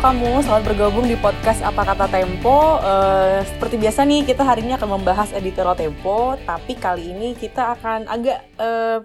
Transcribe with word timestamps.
Kamu, 0.00 0.40
selamat 0.40 0.64
bergabung 0.64 1.04
di 1.04 1.12
podcast 1.12 1.60
Apa 1.60 1.84
Kata 1.84 2.08
Tempo. 2.08 2.80
Uh, 2.80 3.44
seperti 3.44 3.76
biasa 3.76 4.08
nih, 4.08 4.24
kita 4.24 4.48
hari 4.48 4.64
ini 4.64 4.72
akan 4.72 4.96
membahas 4.96 5.28
editorial 5.36 5.76
Tempo, 5.76 6.40
tapi 6.40 6.72
kali 6.72 7.12
ini 7.12 7.36
kita 7.36 7.76
akan 7.76 8.08
agak 8.08 8.40
uh, 8.56 9.04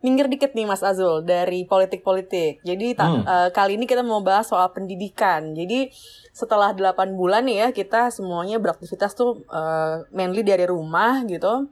minggir 0.00 0.32
dikit 0.32 0.56
nih 0.56 0.64
Mas 0.64 0.80
Azul 0.80 1.28
dari 1.28 1.68
politik-politik. 1.68 2.64
Jadi 2.64 2.96
hmm. 2.96 3.28
uh, 3.28 3.48
kali 3.52 3.76
ini 3.76 3.84
kita 3.84 4.00
mau 4.00 4.24
bahas 4.24 4.48
soal 4.48 4.72
pendidikan. 4.72 5.52
Jadi 5.52 5.92
setelah 6.32 6.72
8 6.72 7.20
bulan 7.20 7.44
nih 7.44 7.56
ya, 7.60 7.68
kita 7.76 8.08
semuanya 8.08 8.56
beraktivitas 8.56 9.12
tuh 9.12 9.44
uh, 9.52 10.08
mainly 10.08 10.40
dari 10.40 10.64
rumah 10.64 11.20
gitu. 11.28 11.68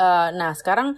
Uh, 0.00 0.28
nah 0.32 0.56
sekarang 0.56 0.96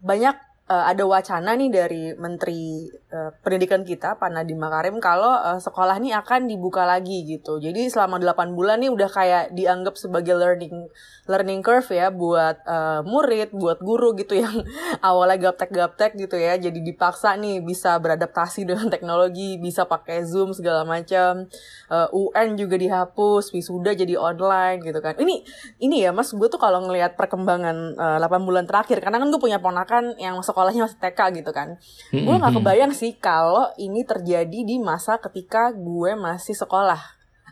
banyak 0.00 0.32
uh, 0.66 0.84
ada 0.90 1.06
wacana 1.06 1.54
nih 1.54 1.70
dari 1.70 2.02
Menteri 2.18 2.90
uh, 3.14 3.30
Pendidikan 3.42 3.86
kita 3.86 4.18
Pak 4.18 4.30
Nadiem 4.34 4.58
Makarim 4.58 4.98
kalau 4.98 5.30
uh, 5.30 5.58
sekolah 5.62 5.98
ini 6.02 6.10
akan 6.12 6.50
dibuka 6.50 6.82
lagi 6.82 7.22
gitu. 7.26 7.62
Jadi 7.62 7.86
selama 7.86 8.18
8 8.18 8.54
bulan 8.58 8.82
nih 8.82 8.90
udah 8.90 9.10
kayak 9.10 9.44
dianggap 9.54 9.94
sebagai 9.94 10.34
learning 10.34 10.90
learning 11.26 11.62
curve 11.62 11.86
ya 11.90 12.10
buat 12.10 12.62
uh, 12.66 13.02
murid, 13.06 13.54
buat 13.54 13.82
guru 13.82 14.14
gitu 14.18 14.38
yang 14.42 14.62
awalnya 15.02 15.50
gaptek-gaptek 15.50 16.18
gitu 16.18 16.36
ya. 16.38 16.58
Jadi 16.58 16.82
dipaksa 16.82 17.38
nih 17.38 17.62
bisa 17.62 17.98
beradaptasi 18.02 18.66
dengan 18.66 18.90
teknologi, 18.90 19.58
bisa 19.58 19.86
pakai 19.86 20.26
Zoom 20.26 20.50
segala 20.50 20.82
macam. 20.82 21.46
Uh, 21.86 22.08
UN 22.10 22.58
juga 22.58 22.74
dihapus, 22.74 23.54
wisuda 23.54 23.94
jadi 23.94 24.18
online 24.18 24.82
gitu 24.82 24.98
kan. 24.98 25.14
Ini 25.18 25.46
ini 25.78 26.02
ya 26.02 26.10
Mas, 26.10 26.34
gue 26.34 26.48
tuh 26.50 26.58
kalau 26.58 26.82
ngelihat 26.86 27.14
perkembangan 27.14 27.94
uh, 27.94 28.18
8 28.18 28.42
bulan 28.42 28.66
terakhir 28.66 28.98
karena 28.98 29.22
kan 29.22 29.28
gue 29.30 29.40
punya 29.42 29.62
ponakan 29.62 30.18
yang 30.18 30.38
masuk 30.38 30.55
sekolahnya 30.56 30.88
masih 30.88 30.96
TK 30.96 31.20
gitu 31.44 31.52
kan. 31.52 31.76
Mm-hmm. 31.76 32.24
Gue 32.24 32.34
nggak 32.40 32.54
kebayang 32.56 32.92
sih 32.96 33.12
kalau 33.20 33.68
ini 33.76 34.08
terjadi 34.08 34.64
di 34.64 34.80
masa 34.80 35.20
ketika 35.20 35.68
gue 35.76 36.16
masih 36.16 36.56
sekolah. 36.56 36.96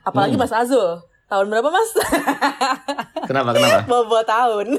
Apalagi 0.08 0.40
mm. 0.40 0.40
Mas 0.40 0.56
Azul. 0.56 1.04
Tahun 1.28 1.44
berapa 1.48 1.68
mas? 1.68 1.90
Kenapa 3.28 3.52
kenapa? 3.52 3.84
Bawa 3.92 4.24
tahun. 4.24 4.76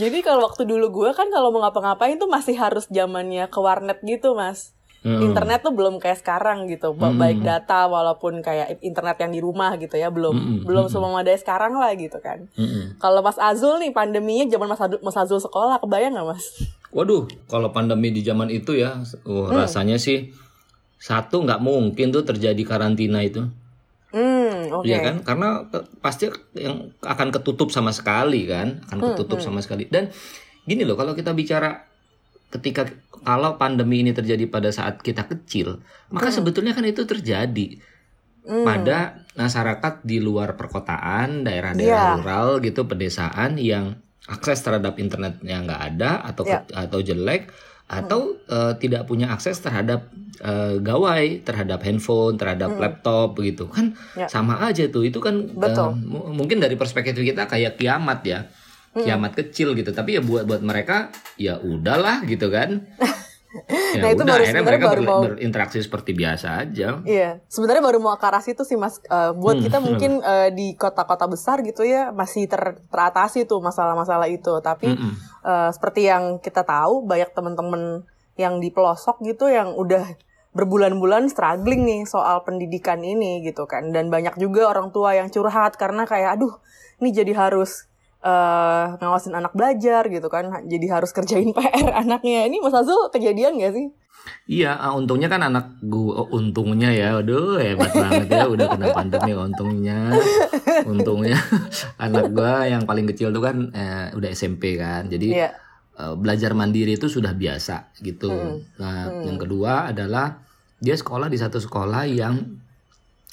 Jadi 0.00 0.18
kalau 0.24 0.48
waktu 0.48 0.64
dulu 0.64 0.88
gue 1.04 1.10
kan 1.12 1.28
kalau 1.28 1.52
mau 1.52 1.64
ngapa-ngapain 1.64 2.16
tuh 2.16 2.28
masih 2.28 2.56
harus 2.56 2.88
zamannya 2.88 3.48
ke 3.52 3.60
warnet 3.60 4.00
gitu 4.00 4.32
mas. 4.32 4.72
Hmm. 5.00 5.32
Internet 5.32 5.64
tuh 5.64 5.72
belum 5.72 5.96
kayak 5.96 6.20
sekarang 6.20 6.68
gitu, 6.68 6.92
hmm. 6.92 7.16
baik 7.16 7.40
data 7.40 7.88
walaupun 7.88 8.44
kayak 8.44 8.84
internet 8.84 9.16
yang 9.24 9.32
di 9.32 9.40
rumah 9.40 9.72
gitu 9.80 9.96
ya, 9.96 10.12
belum 10.12 10.36
hmm. 10.36 10.60
belum 10.68 10.92
hmm. 10.92 11.00
memadai 11.00 11.40
sekarang 11.40 11.72
lah 11.80 11.88
gitu 11.96 12.20
kan. 12.20 12.44
Hmm. 12.52 13.00
Kalau 13.00 13.24
Mas 13.24 13.40
Azul 13.40 13.80
nih 13.80 13.96
pandeminya 13.96 14.44
zaman 14.52 14.68
Mas 14.68 14.82
Azul, 14.84 15.00
Mas 15.00 15.16
Azul 15.16 15.40
sekolah, 15.40 15.80
kebayang 15.80 16.20
nggak 16.20 16.28
Mas? 16.36 16.44
Waduh, 16.92 17.24
kalau 17.48 17.72
pandemi 17.72 18.12
di 18.12 18.20
zaman 18.20 18.52
itu 18.52 18.76
ya, 18.76 19.00
uh, 19.00 19.48
hmm. 19.48 19.56
rasanya 19.56 19.96
sih 19.96 20.36
satu 21.00 21.48
nggak 21.48 21.64
mungkin 21.64 22.12
tuh 22.12 22.20
terjadi 22.20 22.60
karantina 22.60 23.24
itu. 23.24 23.48
Hmm, 24.12 24.68
oke. 24.68 24.84
Okay. 24.84 24.92
Ya 24.92 24.98
kan, 25.00 25.24
karena 25.24 25.64
pasti 26.04 26.28
yang 26.58 26.92
akan 27.00 27.32
ketutup 27.32 27.72
sama 27.72 27.94
sekali 27.96 28.44
kan, 28.44 28.84
akan 28.84 28.98
hmm, 29.00 29.08
ketutup 29.16 29.40
hmm. 29.40 29.46
sama 29.48 29.64
sekali. 29.64 29.88
Dan 29.88 30.12
gini 30.68 30.84
loh, 30.84 30.98
kalau 30.98 31.16
kita 31.16 31.32
bicara 31.32 31.88
ketika 32.50 32.90
kalau 33.22 33.56
pandemi 33.60 34.02
ini 34.02 34.10
terjadi 34.16 34.48
pada 34.50 34.70
saat 34.74 35.00
kita 35.00 35.28
kecil, 35.28 35.80
maka 36.10 36.32
hmm. 36.32 36.36
sebetulnya 36.40 36.72
kan 36.72 36.84
itu 36.88 37.04
terjadi 37.04 37.78
hmm. 38.48 38.64
pada 38.64 39.22
masyarakat 39.36 40.02
di 40.02 40.18
luar 40.18 40.56
perkotaan, 40.56 41.46
daerah-daerah 41.46 42.16
yeah. 42.16 42.16
rural 42.18 42.58
gitu, 42.64 42.88
pedesaan 42.88 43.60
yang 43.60 44.00
akses 44.26 44.62
terhadap 44.62 44.96
internetnya 44.96 45.62
nggak 45.64 45.82
ada 45.94 46.22
atau 46.22 46.44
yeah. 46.46 46.62
atau 46.70 46.98
jelek 47.02 47.50
atau 47.90 48.38
hmm. 48.38 48.54
uh, 48.54 48.72
tidak 48.78 49.02
punya 49.10 49.34
akses 49.34 49.58
terhadap 49.58 50.06
uh, 50.46 50.78
gawai, 50.78 51.42
terhadap 51.42 51.82
handphone, 51.82 52.38
terhadap 52.38 52.70
hmm. 52.70 52.80
laptop 52.80 53.34
begitu 53.34 53.66
kan 53.66 53.98
yeah. 54.14 54.30
sama 54.30 54.62
aja 54.62 54.86
tuh 54.88 55.06
itu 55.06 55.18
kan 55.18 55.50
Uh, 55.90 56.32
mungkin 56.32 56.58
dari 56.62 56.74
perspektif 56.78 57.20
kita 57.20 57.50
kayak 57.50 57.76
kiamat 57.76 58.20
ya. 58.24 58.40
Kiamat 58.94 59.32
kecil 59.38 59.78
gitu 59.78 59.94
tapi 59.94 60.18
ya 60.18 60.22
buat 60.22 60.46
buat 60.46 60.62
mereka 60.66 61.14
ya 61.38 61.62
udahlah 61.62 62.26
gitu 62.26 62.50
kan 62.50 62.90
ya 63.94 64.02
nah 64.02 64.08
itu 64.14 64.22
udah, 64.22 64.30
baru 64.30 64.42
akhirnya 64.46 64.64
mereka 64.66 64.86
baru 64.86 65.02
ber, 65.02 65.10
mau 65.10 65.20
berinteraksi 65.26 65.78
seperti 65.82 66.14
biasa 66.14 66.62
aja. 66.62 67.02
Iya, 67.02 67.42
sebenarnya 67.50 67.82
baru 67.82 67.98
mau 67.98 68.14
ke 68.14 68.26
arah 68.30 68.42
situ 68.42 68.62
sih 68.62 68.78
mas. 68.78 69.02
Uh, 69.10 69.34
buat 69.34 69.58
hmm. 69.58 69.64
kita 69.66 69.78
mungkin 69.86 70.12
uh, 70.22 70.48
di 70.54 70.78
kota-kota 70.78 71.26
besar 71.26 71.58
gitu 71.66 71.82
ya 71.82 72.14
masih 72.14 72.46
ter 72.46 72.78
teratasi 72.94 73.50
tuh 73.50 73.58
masalah-masalah 73.58 74.30
itu. 74.30 74.54
Tapi 74.62 74.94
hmm. 74.94 75.12
uh, 75.42 75.70
seperti 75.74 76.06
yang 76.06 76.38
kita 76.38 76.62
tahu 76.62 77.02
banyak 77.02 77.34
teman-teman 77.34 78.06
yang 78.38 78.62
di 78.62 78.70
pelosok 78.70 79.18
gitu 79.26 79.50
yang 79.50 79.74
udah 79.74 80.06
berbulan-bulan 80.54 81.30
struggling 81.30 81.86
nih 81.86 82.02
soal 82.06 82.46
pendidikan 82.46 83.02
ini 83.02 83.42
gitu 83.42 83.66
kan. 83.66 83.90
Dan 83.90 84.14
banyak 84.14 84.38
juga 84.38 84.70
orang 84.70 84.94
tua 84.94 85.18
yang 85.18 85.26
curhat 85.26 85.74
karena 85.74 86.06
kayak 86.06 86.38
aduh 86.38 86.54
ini 87.02 87.10
jadi 87.10 87.34
harus 87.34 87.89
uh, 88.24 88.96
ngawasin 89.00 89.36
anak 89.36 89.52
belajar 89.56 90.06
gitu 90.08 90.28
kan 90.28 90.64
jadi 90.68 91.00
harus 91.00 91.10
kerjain 91.12 91.52
PR 91.56 91.92
anaknya 91.92 92.46
ini 92.46 92.60
Mas 92.60 92.76
Azul 92.76 93.08
kejadian 93.12 93.60
gak 93.60 93.74
sih 93.76 93.88
Iya, 94.50 94.76
ah, 94.76 94.92
untungnya 94.98 95.30
kan 95.30 95.40
anak 95.46 95.78
gua 95.80 96.26
oh, 96.26 96.28
untungnya 96.34 96.90
ya, 96.90 97.22
aduh 97.22 97.56
hebat 97.56 97.88
banget 97.94 98.28
ya 98.28 98.44
udah 98.50 98.66
kena 98.74 98.88
pandemi 98.92 99.32
untungnya. 99.32 100.10
Untungnya 100.84 101.38
anak 102.04 102.34
gua 102.34 102.66
yang 102.66 102.82
paling 102.84 103.06
kecil 103.08 103.30
tuh 103.30 103.40
kan 103.40 103.70
eh, 103.70 104.10
udah 104.12 104.28
SMP 104.34 104.76
kan. 104.76 105.06
Jadi 105.06 105.38
yeah. 105.38 105.54
uh, 105.96 106.18
belajar 106.18 106.52
mandiri 106.52 106.98
itu 106.98 107.06
sudah 107.06 107.32
biasa 107.32 107.94
gitu. 108.02 108.28
Hmm. 108.28 108.60
Nah, 108.76 109.08
hmm. 109.08 109.22
yang 109.30 109.38
kedua 109.38 109.94
adalah 109.94 110.42
dia 110.82 110.98
sekolah 110.98 111.30
di 111.30 111.38
satu 111.38 111.62
sekolah 111.62 112.02
yang 112.10 112.60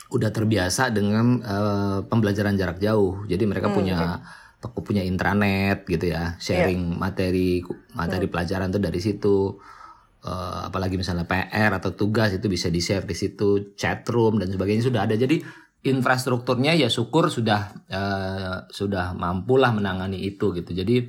udah 0.08 0.32
terbiasa 0.32 0.94
dengan 0.94 1.42
uh, 1.44 2.00
pembelajaran 2.06 2.56
jarak 2.56 2.80
jauh. 2.80 3.26
Jadi 3.26 3.44
mereka 3.44 3.74
hmm. 3.74 3.76
punya 3.76 3.98
toko 4.58 4.82
punya 4.82 5.06
intranet 5.06 5.86
gitu 5.86 6.10
ya 6.10 6.34
sharing 6.42 6.94
yeah. 6.94 6.98
materi 6.98 7.62
materi 7.94 8.26
hmm. 8.26 8.34
pelajaran 8.34 8.68
tuh 8.74 8.82
dari 8.82 9.00
situ. 9.02 9.38
Uh, 10.28 10.68
apalagi 10.68 11.00
misalnya 11.00 11.24
PR 11.24 11.72
atau 11.78 11.96
tugas 11.96 12.36
itu 12.36 12.52
bisa 12.52 12.68
di 12.68 12.84
share 12.84 13.08
di 13.08 13.16
situ 13.16 13.78
chat 13.80 14.04
room 14.12 14.42
dan 14.42 14.52
sebagainya 14.52 14.90
sudah 14.90 15.08
ada. 15.08 15.16
Jadi 15.16 15.40
infrastrukturnya 15.88 16.76
ya 16.76 16.92
syukur 16.92 17.32
sudah 17.32 17.72
uh, 17.88 18.68
sudah 18.68 19.16
mampulah 19.16 19.72
menangani 19.72 20.20
itu 20.20 20.52
gitu. 20.52 20.74
Jadi 20.76 21.08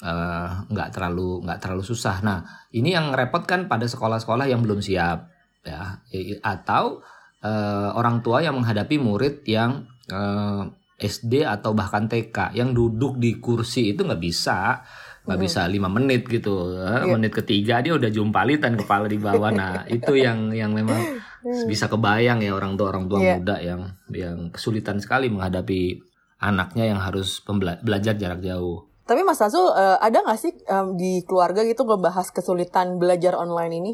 eh, 0.00 0.48
nggak 0.66 0.88
uh, 0.88 0.92
terlalu 0.92 1.46
nggak 1.46 1.60
terlalu 1.62 1.84
susah. 1.84 2.24
Nah 2.26 2.42
ini 2.74 2.96
yang 2.96 3.14
repot 3.14 3.44
kan 3.46 3.70
pada 3.70 3.86
sekolah-sekolah 3.86 4.50
yang 4.50 4.64
belum 4.66 4.82
siap 4.82 5.30
ya. 5.62 6.02
Atau 6.42 7.04
uh, 7.44 7.90
orang 7.94 8.24
tua 8.24 8.42
yang 8.42 8.56
menghadapi 8.58 8.96
murid 8.98 9.46
yang 9.46 9.86
uh, 10.10 10.66
SD 11.00 11.48
atau 11.48 11.72
bahkan 11.72 12.06
TK 12.06 12.52
yang 12.52 12.76
duduk 12.76 13.16
di 13.16 13.40
kursi 13.40 13.96
itu 13.96 14.04
nggak 14.04 14.20
bisa 14.20 14.84
nggak 15.20 15.36
hmm. 15.36 15.46
bisa 15.46 15.60
lima 15.68 15.88
menit 15.92 16.24
gitu 16.24 16.76
yeah. 16.76 17.04
menit 17.04 17.32
ketiga 17.36 17.84
dia 17.84 17.92
udah 17.92 18.08
jumpalitan 18.08 18.76
kepala 18.76 19.04
di 19.04 19.20
bawah 19.20 19.52
nah 19.52 19.84
itu 19.96 20.16
yang 20.16 20.52
yang 20.52 20.72
memang 20.72 21.20
hmm. 21.44 21.68
bisa 21.68 21.92
kebayang 21.92 22.40
ya 22.40 22.56
orang 22.56 22.76
tua 22.80 22.92
orang 22.92 23.06
tua 23.08 23.18
yeah. 23.20 23.36
muda 23.36 23.56
yang 23.60 23.80
yang 24.12 24.38
kesulitan 24.48 24.96
sekali 25.00 25.28
menghadapi 25.28 26.00
anaknya 26.40 26.88
yang 26.88 27.00
harus 27.00 27.44
belajar 27.84 28.16
jarak 28.16 28.40
jauh 28.40 28.88
tapi 29.04 29.26
Mas 29.26 29.42
Azul 29.42 29.68
uh, 29.74 30.00
ada 30.00 30.24
nggak 30.24 30.38
sih 30.40 30.52
um, 30.70 30.96
di 30.96 31.20
keluarga 31.28 31.66
gitu 31.68 31.84
ngebahas 31.84 32.32
kesulitan 32.32 32.96
belajar 32.96 33.36
online 33.36 33.74
ini 33.76 33.92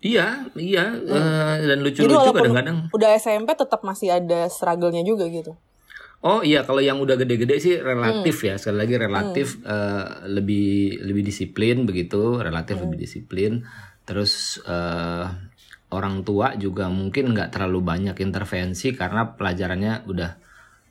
Iya, 0.00 0.48
iya, 0.56 0.96
hmm. 0.96 1.12
uh, 1.12 1.54
dan 1.60 1.78
lucu-lucu 1.84 2.32
kadang-kadang. 2.32 2.88
Udah 2.88 3.12
SMP 3.20 3.52
tetap 3.52 3.84
masih 3.84 4.08
ada 4.08 4.48
struggle-nya 4.48 5.04
juga 5.04 5.28
gitu. 5.28 5.60
Oh 6.20 6.44
iya, 6.44 6.68
kalau 6.68 6.84
yang 6.84 7.00
udah 7.00 7.16
gede-gede 7.16 7.56
sih 7.56 7.74
relatif 7.80 8.44
hmm. 8.44 8.48
ya. 8.52 8.54
Sekali 8.60 8.76
lagi 8.84 8.94
relatif 9.00 9.56
hmm. 9.56 9.64
uh, 9.64 10.06
lebih 10.28 11.00
lebih 11.00 11.24
disiplin 11.24 11.88
begitu, 11.88 12.36
relatif 12.36 12.76
hmm. 12.76 12.84
lebih 12.84 12.98
disiplin. 13.00 13.52
Terus 14.04 14.60
uh, 14.68 15.32
orang 15.96 16.20
tua 16.20 16.60
juga 16.60 16.92
mungkin 16.92 17.32
nggak 17.32 17.56
terlalu 17.56 17.80
banyak 17.80 18.16
intervensi 18.20 18.92
karena 18.92 19.32
pelajarannya 19.32 20.04
udah 20.04 20.30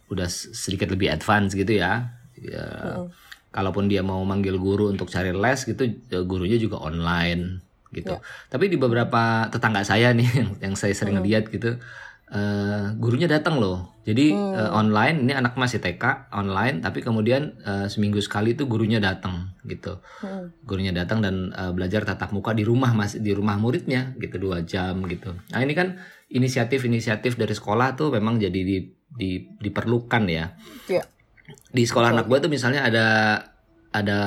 udah 0.09 0.27
sedikit 0.33 0.89
lebih 0.89 1.13
advance 1.13 1.53
gitu 1.53 1.77
ya. 1.77 2.09
ya 2.41 2.65
hmm. 2.97 3.13
Kalaupun 3.53 3.85
dia 3.85 4.01
mau 4.01 4.25
manggil 4.25 4.57
guru 4.57 4.89
untuk 4.89 5.13
cari 5.13 5.29
les 5.29 5.61
gitu, 5.61 5.93
ya 6.09 6.25
gurunya 6.25 6.57
juga 6.57 6.81
online 6.81 7.61
gitu. 7.93 8.17
Ya. 8.17 8.25
Tapi 8.49 8.65
di 8.65 8.81
beberapa 8.81 9.45
tetangga 9.53 9.85
saya 9.85 10.09
nih 10.09 10.25
yang, 10.41 10.49
yang 10.57 10.73
saya 10.73 10.97
sering 10.97 11.21
hmm. 11.21 11.25
lihat 11.29 11.53
gitu 11.53 11.77
uh, 12.33 12.93
gurunya 12.97 13.29
datang 13.29 13.57
loh. 13.57 13.97
Jadi 14.05 14.33
hmm. 14.33 14.53
uh, 14.57 14.71
online 14.73 15.21
ini 15.21 15.33
anak 15.37 15.53
masih 15.53 15.77
TK 15.77 16.33
online, 16.33 16.81
tapi 16.81 17.05
kemudian 17.05 17.61
uh, 17.61 17.85
seminggu 17.85 18.17
sekali 18.23 18.57
itu 18.57 18.65
gurunya 18.65 18.97
datang 18.97 19.53
gitu. 19.65 20.01
Hmm. 20.21 20.49
Gurunya 20.65 20.89
datang 20.89 21.21
dan 21.21 21.53
uh, 21.53 21.69
belajar 21.75 22.05
tatap 22.05 22.33
muka 22.33 22.57
di 22.57 22.65
rumah 22.65 22.93
masih 22.97 23.21
di 23.21 23.33
rumah 23.33 23.57
muridnya 23.61 24.17
gitu 24.17 24.41
dua 24.41 24.65
jam 24.65 24.97
gitu. 25.05 25.37
Nah 25.53 25.59
ini 25.61 25.77
kan 25.77 26.01
inisiatif-inisiatif 26.29 27.37
dari 27.37 27.53
sekolah 27.53 27.97
tuh 27.97 28.13
memang 28.13 28.37
jadi 28.37 28.61
di, 28.61 28.77
di, 29.09 29.29
diperlukan 29.61 30.23
ya. 30.29 30.53
Yeah. 30.85 31.05
Di 31.73 31.85
sekolah 31.85 32.13
so, 32.13 32.15
anak 32.17 32.25
gue 32.29 32.37
tuh 32.45 32.51
misalnya 32.53 32.85
ada 32.85 33.05
ada 33.89 34.19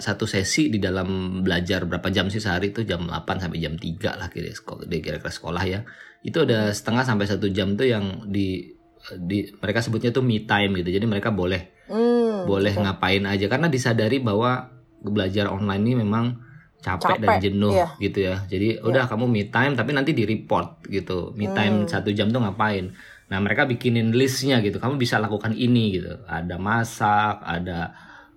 satu 0.00 0.24
sesi 0.24 0.72
di 0.72 0.80
dalam 0.80 1.40
belajar 1.44 1.84
berapa 1.84 2.08
jam 2.08 2.32
sih 2.32 2.40
sehari 2.40 2.72
itu 2.72 2.88
jam 2.88 3.04
8 3.04 3.36
sampai 3.36 3.60
jam 3.60 3.76
3 3.76 4.16
lah 4.16 4.28
kira-kira 4.32 5.28
sekolah 5.28 5.64
ya. 5.68 5.84
Itu 6.24 6.48
ada 6.48 6.72
setengah 6.72 7.04
sampai 7.04 7.26
satu 7.28 7.52
jam 7.52 7.76
tuh 7.76 7.88
yang 7.88 8.24
di 8.28 8.72
di 9.16 9.48
mereka 9.60 9.84
sebutnya 9.84 10.08
tuh 10.12 10.24
me 10.24 10.48
time 10.48 10.80
gitu. 10.80 10.88
Jadi 10.92 11.04
mereka 11.04 11.32
boleh 11.32 11.80
Hmm, 11.90 12.46
boleh 12.46 12.70
ngapain 12.70 13.26
aja 13.26 13.50
karena 13.50 13.66
disadari 13.66 14.22
bahwa 14.22 14.70
belajar 15.02 15.50
online 15.50 15.82
ini 15.82 15.94
memang 16.06 16.38
capek, 16.78 17.18
dan 17.18 17.36
Capek, 17.36 17.42
jenuh 17.50 17.74
iya. 17.74 17.88
gitu 17.98 18.18
ya. 18.24 18.36
Jadi 18.46 18.78
udah 18.80 19.10
kamu 19.10 19.26
me 19.26 19.50
time 19.50 19.74
tapi 19.74 19.90
nanti 19.90 20.14
di 20.14 20.22
report 20.22 20.86
gitu. 20.86 21.34
Me 21.34 21.50
time 21.50 21.90
satu 21.90 22.14
jam 22.14 22.30
tuh 22.30 22.40
ngapain? 22.40 22.94
Nah 23.26 23.38
mereka 23.42 23.66
bikinin 23.66 24.14
listnya 24.14 24.62
gitu. 24.62 24.78
Kamu 24.78 24.96
bisa 24.96 25.18
lakukan 25.18 25.50
ini 25.50 25.98
gitu. 25.98 26.22
Ada 26.30 26.56
masak, 26.62 27.42
ada 27.42 27.90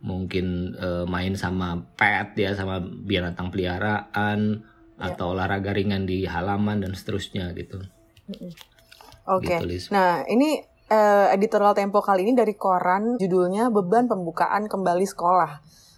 mungkin 0.03 0.75
eh, 0.75 1.05
main 1.07 1.33
sama 1.39 1.79
pet 1.95 2.35
ya, 2.35 2.51
sama 2.53 2.83
binatang 2.83 3.49
peliharaan 3.49 4.61
atau 4.99 5.33
olahraga 5.33 5.73
ringan 5.73 6.05
di 6.05 6.27
halaman 6.27 6.83
dan 6.83 6.93
seterusnya 6.93 7.49
gitu. 7.55 7.81
Oke. 9.25 9.57
Gitu, 9.57 9.65
Lis. 9.65 9.83
Nah, 9.89 10.27
ini 10.27 10.59
eh, 10.91 11.27
editorial 11.33 11.73
Tempo 11.73 12.03
kali 12.03 12.27
ini 12.27 12.35
dari 12.35 12.53
koran 12.53 13.15
judulnya 13.17 13.71
Beban 13.71 14.11
Pembukaan 14.11 14.67
Kembali 14.67 15.07
Sekolah. 15.07 15.51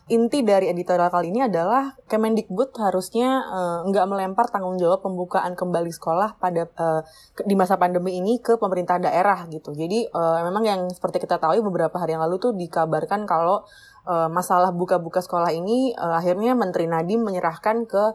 Inti 0.05 0.45
dari 0.45 0.69
editorial 0.69 1.09
kali 1.09 1.33
ini 1.33 1.49
adalah 1.49 1.97
Kemendikbud 2.05 2.77
harusnya 2.77 3.41
eh, 3.41 3.79
nggak 3.89 4.05
melempar 4.05 4.45
tanggung 4.53 4.77
jawab 4.77 5.01
pembukaan 5.01 5.57
kembali 5.57 5.89
sekolah 5.89 6.37
pada 6.37 6.69
ke- 6.69 7.41
di 7.41 7.57
masa 7.57 7.81
pandemi 7.81 8.21
ini 8.21 8.37
ke 8.37 8.61
pemerintah 8.61 9.01
daerah 9.01 9.49
gitu. 9.49 9.73
Jadi 9.73 10.05
eh, 10.05 10.39
memang 10.45 10.61
yang 10.61 10.81
seperti 10.93 11.25
kita 11.25 11.41
tahu 11.41 11.57
beberapa 11.65 11.97
hari 11.97 12.13
yang 12.13 12.21
lalu 12.21 12.37
tuh 12.37 12.53
dikabarkan 12.53 13.25
kalau 13.25 13.65
eh, 14.05 14.29
masalah 14.29 14.69
buka-buka 14.69 15.25
sekolah 15.25 15.49
ini 15.49 15.97
eh, 15.97 16.13
akhirnya 16.21 16.53
Menteri 16.53 16.85
Nadiem 16.85 17.25
menyerahkan 17.25 17.89
ke 17.89 18.13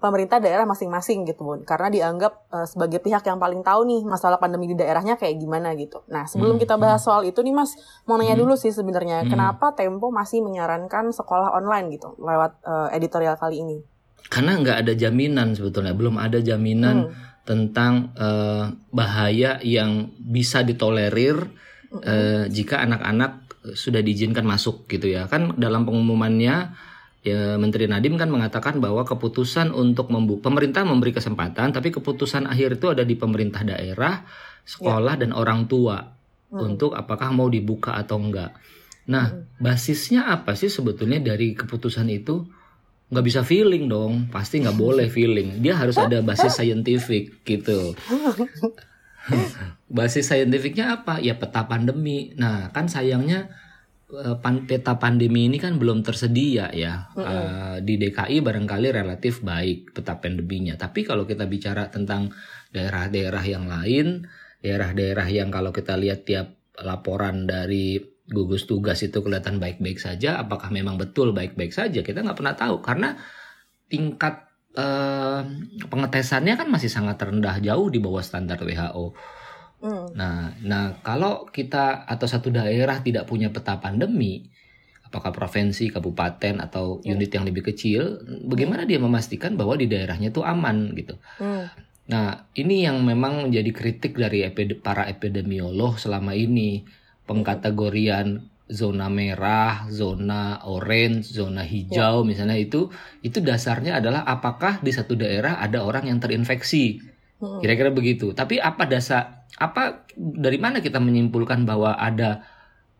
pemerintah 0.00 0.40
daerah 0.40 0.64
masing-masing 0.64 1.28
gitu 1.28 1.44
Bun. 1.44 1.60
Karena 1.68 1.92
dianggap 1.92 2.32
eh, 2.48 2.66
sebagai 2.66 2.98
pihak 2.98 3.20
yang 3.28 3.36
paling 3.36 3.60
tahu 3.60 3.84
nih 3.84 4.00
masalah 4.02 4.40
pandemi 4.40 4.72
di 4.72 4.76
daerahnya 4.76 5.20
kayak 5.20 5.36
gimana 5.36 5.76
gitu. 5.76 6.00
Nah, 6.08 6.24
sebelum 6.24 6.56
Hmm, 6.56 6.62
kita 6.64 6.80
bahas 6.80 7.04
soal 7.04 7.28
itu 7.28 7.44
nih 7.44 7.52
Mas, 7.52 7.76
mau 8.08 8.16
nanya 8.16 8.34
Hmm. 8.34 8.48
dulu 8.48 8.56
sih 8.56 8.72
sebenarnya 8.72 9.28
Hmm. 9.28 9.30
kenapa 9.30 9.76
Tempo 9.76 10.08
masih 10.08 10.40
menyarankan 10.40 11.12
sekolah 11.12 11.52
online 11.52 11.92
gitu 11.92 12.16
lewat 12.16 12.56
eh, 12.64 12.96
editorial 12.96 13.36
kali 13.36 13.60
ini? 13.60 13.76
Karena 14.32 14.56
nggak 14.56 14.88
ada 14.88 14.92
jaminan 14.96 15.52
sebetulnya, 15.52 15.92
belum 15.92 16.16
ada 16.16 16.40
jaminan 16.40 17.12
Hmm. 17.12 17.14
tentang 17.44 18.16
eh, 18.16 18.64
bahaya 18.88 19.60
yang 19.60 20.08
bisa 20.16 20.64
ditolerir 20.64 21.36
eh, 22.00 22.48
jika 22.48 22.82
anak-anak 22.82 23.44
sudah 23.76 24.00
diizinkan 24.00 24.42
masuk 24.42 24.88
gitu 24.88 25.06
ya. 25.06 25.28
Kan 25.28 25.54
dalam 25.56 25.84
pengumumannya 25.84 26.72
ya 27.24 27.56
Menteri 27.56 27.88
Nadiem 27.88 28.20
kan 28.20 28.28
mengatakan 28.28 28.78
bahwa 28.78 29.02
keputusan 29.08 29.72
untuk 29.72 30.12
membuka 30.12 30.52
pemerintah 30.52 30.84
memberi 30.84 31.16
kesempatan 31.16 31.72
tapi 31.72 31.88
keputusan 31.90 32.44
akhir 32.44 32.76
itu 32.76 32.92
ada 32.92 33.02
di 33.02 33.16
pemerintah 33.16 33.64
daerah, 33.64 34.28
sekolah 34.68 35.16
dan 35.18 35.32
orang 35.32 35.64
tua 35.64 36.14
Hmm. 36.54 36.70
untuk 36.70 36.94
apakah 36.94 37.34
mau 37.34 37.50
dibuka 37.50 37.98
atau 37.98 38.22
enggak. 38.22 38.54
Nah, 39.10 39.42
basisnya 39.58 40.30
apa 40.30 40.54
sih 40.54 40.70
sebetulnya 40.70 41.18
dari 41.18 41.50
keputusan 41.58 42.06
itu? 42.14 42.46
Nggak 43.10 43.26
bisa 43.26 43.40
feeling 43.42 43.90
dong, 43.90 44.30
pasti 44.30 44.62
nggak 44.62 44.78
boleh 44.78 45.10
feeling. 45.10 45.58
Dia 45.58 45.74
harus 45.74 45.98
ada 45.98 46.22
basis 46.22 46.54
saintifik 46.62 47.42
gitu. 47.42 47.98
basis 49.98 50.30
saintifiknya 50.30 51.02
apa? 51.02 51.18
Ya 51.18 51.34
peta 51.34 51.66
pandemi. 51.66 52.32
Nah, 52.38 52.70
kan 52.70 52.86
sayangnya 52.86 53.50
pan- 54.12 54.64
peta 54.68 55.00
pandemi 55.00 55.48
ini 55.48 55.56
kan 55.56 55.80
belum 55.80 56.04
tersedia 56.04 56.70
ya. 56.70 57.08
Eh, 57.16 57.76
di 57.80 57.96
DKI 57.96 58.44
barangkali 58.44 58.88
relatif 58.92 59.40
baik 59.40 59.96
peta 59.96 60.20
pandeminya. 60.20 60.76
Tapi 60.76 61.02
kalau 61.02 61.24
kita 61.24 61.48
bicara 61.48 61.88
tentang 61.88 62.30
daerah-daerah 62.70 63.44
yang 63.44 63.64
lain, 63.66 64.28
daerah-daerah 64.60 65.26
yang 65.32 65.48
kalau 65.48 65.72
kita 65.72 65.96
lihat 65.96 66.28
tiap 66.28 66.52
laporan 66.84 67.46
dari 67.48 68.00
gugus 68.24 68.64
tugas 68.64 69.04
itu 69.04 69.20
kelihatan 69.20 69.60
baik-baik 69.60 70.00
saja, 70.00 70.40
apakah 70.40 70.72
memang 70.72 70.96
betul 70.96 71.32
baik-baik 71.36 71.72
saja? 71.72 72.00
Kita 72.00 72.24
nggak 72.24 72.38
pernah 72.38 72.56
tahu 72.56 72.80
karena 72.80 73.16
tingkat 73.88 74.48
eh, 74.76 75.40
pengetesannya 75.88 76.54
kan 76.60 76.68
masih 76.68 76.90
sangat 76.92 77.20
rendah, 77.20 77.60
jauh 77.60 77.88
di 77.88 77.98
bawah 78.00 78.24
standar 78.24 78.60
WHO. 78.60 79.16
Hmm. 79.84 80.08
Nah, 80.16 80.56
nah 80.64 80.96
kalau 81.04 81.44
kita 81.44 82.08
atau 82.08 82.24
satu 82.24 82.48
daerah 82.48 83.04
tidak 83.04 83.28
punya 83.28 83.52
peta 83.52 83.76
pandemi, 83.76 84.48
apakah 85.04 85.28
provinsi, 85.28 85.92
kabupaten 85.92 86.64
atau 86.64 87.04
unit 87.04 87.28
yang 87.28 87.44
lebih 87.44 87.68
kecil, 87.68 88.24
bagaimana 88.48 88.88
dia 88.88 88.96
memastikan 88.96 89.60
bahwa 89.60 89.76
di 89.76 89.84
daerahnya 89.84 90.32
itu 90.32 90.40
aman 90.40 90.96
gitu? 90.96 91.20
Hmm. 91.36 91.68
Nah, 92.08 92.48
ini 92.56 92.88
yang 92.88 93.04
memang 93.04 93.48
menjadi 93.48 93.70
kritik 93.76 94.16
dari 94.16 94.44
para 94.80 95.04
epidemiolog 95.04 96.00
selama 96.00 96.32
ini. 96.32 96.84
Pengkategorian 97.24 98.52
zona 98.68 99.08
merah, 99.08 99.88
zona 99.88 100.60
orange, 100.64 101.32
zona 101.32 101.64
hijau 101.64 102.24
misalnya 102.24 102.56
itu 102.56 102.88
itu 103.20 103.40
dasarnya 103.40 104.00
adalah 104.00 104.24
apakah 104.24 104.80
di 104.80 104.92
satu 104.92 105.16
daerah 105.16 105.60
ada 105.60 105.84
orang 105.84 106.08
yang 106.08 106.20
terinfeksi. 106.20 107.13
Hmm. 107.44 107.60
Kira-kira 107.60 107.92
begitu. 107.92 108.32
Tapi 108.32 108.56
apa 108.56 108.88
dasar 108.88 109.44
apa 109.60 110.08
dari 110.16 110.56
mana 110.56 110.80
kita 110.80 110.96
menyimpulkan 110.96 111.68
bahwa 111.68 111.94
ada 112.00 112.48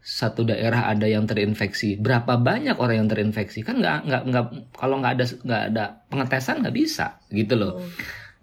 satu 0.05 0.45
daerah 0.45 0.93
ada 0.93 1.09
yang 1.09 1.25
terinfeksi? 1.25 1.97
Berapa 1.97 2.37
banyak 2.37 2.77
orang 2.77 3.05
yang 3.05 3.09
terinfeksi? 3.09 3.65
Kan 3.65 3.81
nggak 3.81 4.05
nggak 4.05 4.23
nggak 4.29 4.45
kalau 4.77 5.01
nggak 5.01 5.13
ada 5.17 5.25
nggak 5.25 5.63
ada 5.73 5.85
pengetesan 6.13 6.61
nggak 6.61 6.77
bisa 6.77 7.17
gitu 7.33 7.57
loh. 7.57 7.81
Hmm. 7.81 7.89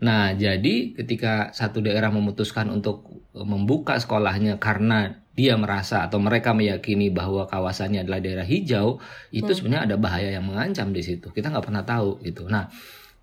Nah, 0.02 0.34
jadi 0.34 0.98
ketika 0.98 1.54
satu 1.54 1.86
daerah 1.86 2.10
memutuskan 2.10 2.74
untuk 2.74 3.06
membuka 3.38 4.02
sekolahnya 4.02 4.58
karena 4.58 5.22
dia 5.38 5.54
merasa 5.62 6.10
atau 6.10 6.18
mereka 6.18 6.58
meyakini 6.58 7.14
bahwa 7.14 7.46
kawasannya 7.46 8.04
adalah 8.04 8.18
daerah 8.18 8.44
hijau, 8.44 8.98
itu 9.30 9.46
Hmm. 9.46 9.54
sebenarnya 9.54 9.84
ada 9.94 9.98
bahaya 10.02 10.30
yang 10.34 10.50
mengancam 10.50 10.90
di 10.90 11.06
situ. 11.06 11.30
Kita 11.30 11.54
nggak 11.54 11.66
pernah 11.70 11.86
tahu 11.86 12.18
gitu. 12.26 12.50
Nah, 12.50 12.68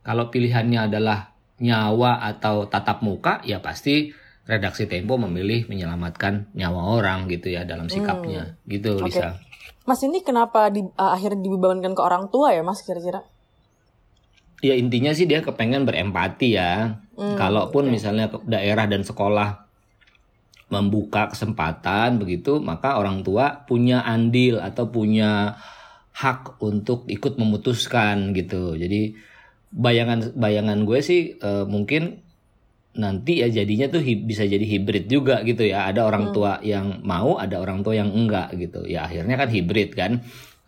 kalau 0.07 0.31
pilihannya 0.31 0.87
adalah 0.87 1.35
nyawa 1.59 2.23
atau 2.23 2.67
tatap 2.67 3.03
muka, 3.03 3.43
ya 3.43 3.59
pasti 3.59 4.15
redaksi 4.49 4.89
Tempo 4.89 5.21
memilih 5.21 5.69
menyelamatkan 5.69 6.49
nyawa 6.57 6.97
orang 6.99 7.29
gitu 7.29 7.53
ya 7.53 7.69
dalam 7.69 7.93
sikapnya. 7.93 8.57
Gitu, 8.65 8.97
Hmm. 8.97 9.05
Oke. 9.05 9.13
Lisa. 9.13 9.37
Mas 9.85 10.01
ini 10.05 10.21
kenapa 10.21 10.69
di, 10.69 10.85
uh, 10.85 11.13
akhirnya 11.13 11.41
dibebankan 11.41 11.93
ke 11.93 12.03
orang 12.05 12.29
tua 12.29 12.53
ya 12.53 12.65
Mas 12.65 12.81
kira-kira? 12.85 13.25
Ya 14.59 14.75
intinya 14.75 15.15
sih 15.15 15.25
dia 15.25 15.41
kepengen 15.41 15.87
berempati 15.87 16.57
ya. 16.57 16.99
Hmm, 17.15 17.37
Kalaupun 17.37 17.89
misalnya 17.89 18.29
ke- 18.29 18.43
daerah 18.45 18.89
dan 18.91 19.07
sekolah 19.07 19.69
membuka 20.69 21.33
kesempatan 21.33 22.21
begitu, 22.21 22.61
maka 22.61 23.01
orang 23.01 23.25
tua 23.25 23.65
punya 23.65 24.05
andil 24.05 24.61
atau 24.61 24.93
punya 24.93 25.57
hak 26.13 26.61
untuk 26.61 27.09
ikut 27.09 27.41
memutuskan 27.41 28.37
gitu. 28.37 28.77
Jadi 28.77 29.17
bayangan 29.71 30.33
bayangan 30.33 30.83
gue 30.83 31.01
sih 31.01 31.37
eh, 31.37 31.65
mungkin 31.65 32.25
nanti 32.99 33.39
ya 33.39 33.47
jadinya 33.47 33.87
tuh 33.87 34.03
hi- 34.03 34.19
bisa 34.19 34.43
jadi 34.43 34.65
hibrid 34.65 35.07
juga 35.07 35.47
gitu 35.47 35.63
ya. 35.63 35.87
Ada 35.87 36.03
orang 36.03 36.35
tua 36.35 36.59
yang 36.61 36.99
mau, 37.03 37.39
ada 37.39 37.63
orang 37.63 37.81
tua 37.81 37.95
yang 37.95 38.11
enggak 38.11 38.51
gitu. 38.59 38.83
Ya 38.85 39.07
akhirnya 39.07 39.39
kan 39.39 39.49
hibrid 39.49 39.95
kan. 39.95 40.13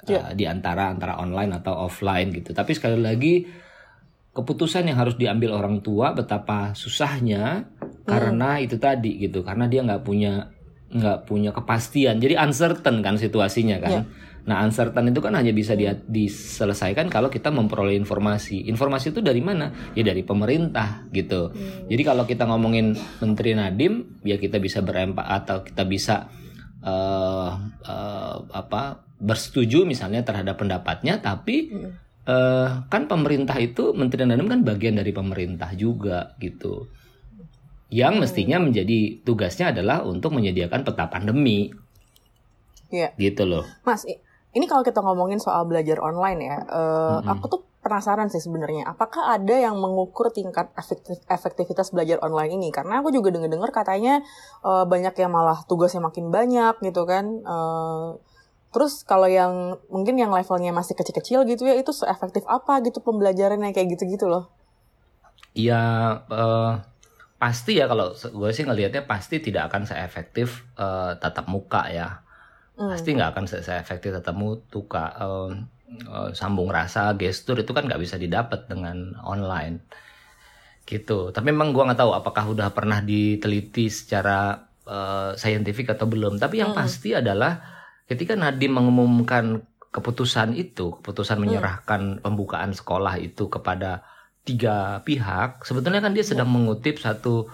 Iya. 0.07 0.31
Eh, 0.31 0.39
di 0.39 0.45
antara 0.47 0.89
antara 0.89 1.19
online 1.19 1.59
atau 1.59 1.75
offline 1.85 2.31
gitu. 2.31 2.55
Tapi 2.55 2.71
sekali 2.73 3.03
lagi 3.03 3.35
keputusan 4.31 4.87
yang 4.87 4.95
harus 4.95 5.19
diambil 5.19 5.59
orang 5.59 5.83
tua 5.83 6.15
betapa 6.15 6.71
susahnya 6.73 7.67
karena 8.07 8.63
itu 8.63 8.79
tadi 8.79 9.19
gitu 9.19 9.43
karena 9.43 9.67
dia 9.67 9.83
nggak 9.83 10.07
punya 10.07 10.55
nggak 10.91 11.27
punya 11.27 11.51
kepastian 11.51 12.23
jadi 12.23 12.39
uncertain 12.39 13.03
kan 13.03 13.19
situasinya 13.19 13.83
kan 13.83 13.91
Iya. 13.91 14.03
Nah 14.49 14.65
uncertain 14.65 15.13
itu 15.13 15.21
kan 15.21 15.37
hanya 15.37 15.53
bisa 15.53 15.77
dia 15.77 15.93
diselesaikan 15.95 17.13
kalau 17.13 17.29
kita 17.29 17.53
memperoleh 17.53 17.95
informasi 17.97 18.65
informasi 18.67 19.13
itu 19.13 19.21
dari 19.21 19.45
mana 19.45 19.73
ya 19.93 20.01
dari 20.01 20.25
pemerintah 20.25 21.05
gitu 21.13 21.53
jadi 21.87 22.03
kalau 22.03 22.25
kita 22.25 22.49
ngomongin 22.49 22.97
Menteri 23.21 23.53
Nadiem 23.53 24.21
ya 24.25 24.41
kita 24.41 24.57
bisa 24.57 24.81
berempat 24.81 25.27
atau 25.45 25.61
kita 25.61 25.85
bisa 25.85 26.33
eh 26.81 27.51
eh, 27.85 28.37
apa 28.57 29.05
bersetuju 29.21 29.85
misalnya 29.85 30.25
terhadap 30.25 30.57
pendapatnya 30.57 31.21
tapi 31.21 31.69
Hmm. 31.69 31.93
eh 32.25 32.69
kan 32.89 33.05
pemerintah 33.05 33.61
itu 33.61 33.93
Menteri 33.93 34.25
Nadiem 34.25 34.49
kan 34.49 34.61
bagian 34.65 34.97
dari 34.97 35.13
pemerintah 35.13 35.69
juga 35.77 36.33
gitu. 36.41 36.89
Yang 37.91 38.15
mestinya 38.23 38.63
menjadi 38.63 39.19
tugasnya 39.27 39.75
adalah 39.75 40.07
untuk 40.07 40.31
menyediakan 40.33 40.87
peta 40.87 41.11
pandemi 41.11 41.69
Iya. 42.91 43.13
gitu 43.19 43.45
loh. 43.47 43.67
Mas, 43.83 44.07
ini 44.57 44.65
kalau 44.71 44.83
kita 44.83 45.01
ngomongin 45.03 45.39
soal 45.39 45.63
belajar 45.71 45.99
online 46.03 46.41
ya, 46.43 46.57
eh, 46.67 47.19
Mm-mm. 47.19 47.33
aku 47.33 47.45
tuh 47.53 47.61
penasaran 47.81 48.29
sih 48.29 48.43
sebenarnya, 48.45 48.85
apakah 48.93 49.23
ada 49.37 49.57
yang 49.57 49.77
mengukur 49.81 50.29
tingkat 50.35 50.69
efektif- 50.77 51.25
efektivitas 51.31 51.95
belajar 51.95 52.19
online 52.21 52.53
ini? 52.59 52.69
Karena 52.75 53.01
aku 53.01 53.09
juga 53.15 53.33
dengar-dengar 53.35 53.71
katanya 53.73 54.21
eh, 54.67 54.85
banyak 54.87 55.15
yang 55.23 55.33
malah 55.33 55.59
tugasnya 55.71 56.03
makin 56.05 56.29
banyak 56.35 56.75
gitu 56.87 57.03
kan. 57.09 57.25
Eh, 57.43 58.11
Terus 58.71 59.03
kalau 59.03 59.27
yang 59.27 59.83
mungkin 59.91 60.15
yang 60.15 60.31
levelnya 60.31 60.71
masih 60.71 60.95
kecil-kecil 60.95 61.43
gitu 61.51 61.67
ya 61.67 61.75
itu 61.75 61.91
seefektif 61.91 62.47
apa 62.47 62.79
gitu 62.87 63.03
pembelajarannya 63.03 63.75
kayak 63.75 63.99
gitu-gitu 63.99 64.31
loh. 64.31 64.47
Iya 65.55 65.83
uh, 66.31 66.71
pasti 67.43 67.73
ya 67.81 67.85
kalau 67.91 68.13
gue 68.15 68.51
sih 68.57 68.65
ngelihatnya 68.67 69.03
pasti 69.13 69.37
tidak 69.43 69.73
akan 69.73 69.83
seefektif 69.91 70.49
uh, 70.79 71.17
tatap 71.19 71.47
muka 71.51 71.83
ya. 71.91 72.23
Hmm. 72.81 72.97
Pasti 72.97 73.13
nggak 73.13 73.37
akan 73.37 73.45
seefektif 73.45 74.17
tatap 74.17 74.33
muka. 74.33 75.13
Uh, 75.21 75.53
uh, 76.09 76.33
sambung 76.33 76.73
rasa, 76.73 77.13
gestur 77.19 77.61
itu 77.61 77.77
kan 77.77 77.85
nggak 77.85 78.01
bisa 78.01 78.17
didapat 78.17 78.65
dengan 78.71 79.13
online 79.21 79.85
gitu. 80.89 81.31
Tapi 81.31 81.53
memang 81.53 81.77
gue 81.77 81.83
nggak 81.85 82.01
tahu 82.01 82.13
apakah 82.17 82.51
udah 82.51 82.73
pernah 82.73 83.05
diteliti 83.05 83.93
secara 83.93 84.65
uh, 84.89 85.37
saintifik 85.37 85.93
atau 85.93 86.09
belum. 86.09 86.41
Tapi 86.41 86.65
yang 86.65 86.73
hmm. 86.73 86.81
pasti 86.81 87.13
adalah 87.15 87.61
ketika 88.09 88.35
Nadiem 88.35 88.75
mengumumkan 88.75 89.63
keputusan 89.93 90.57
itu, 90.57 90.99
keputusan 90.99 91.39
hmm. 91.39 91.45
menyerahkan 91.45 92.03
pembukaan 92.25 92.73
sekolah 92.75 93.21
itu 93.21 93.47
kepada 93.47 94.03
tiga 94.43 95.05
pihak, 95.05 95.63
sebetulnya 95.69 96.01
kan 96.01 96.17
dia 96.17 96.25
sedang 96.25 96.49
hmm. 96.49 96.57
mengutip 96.57 96.97
satu 96.97 97.47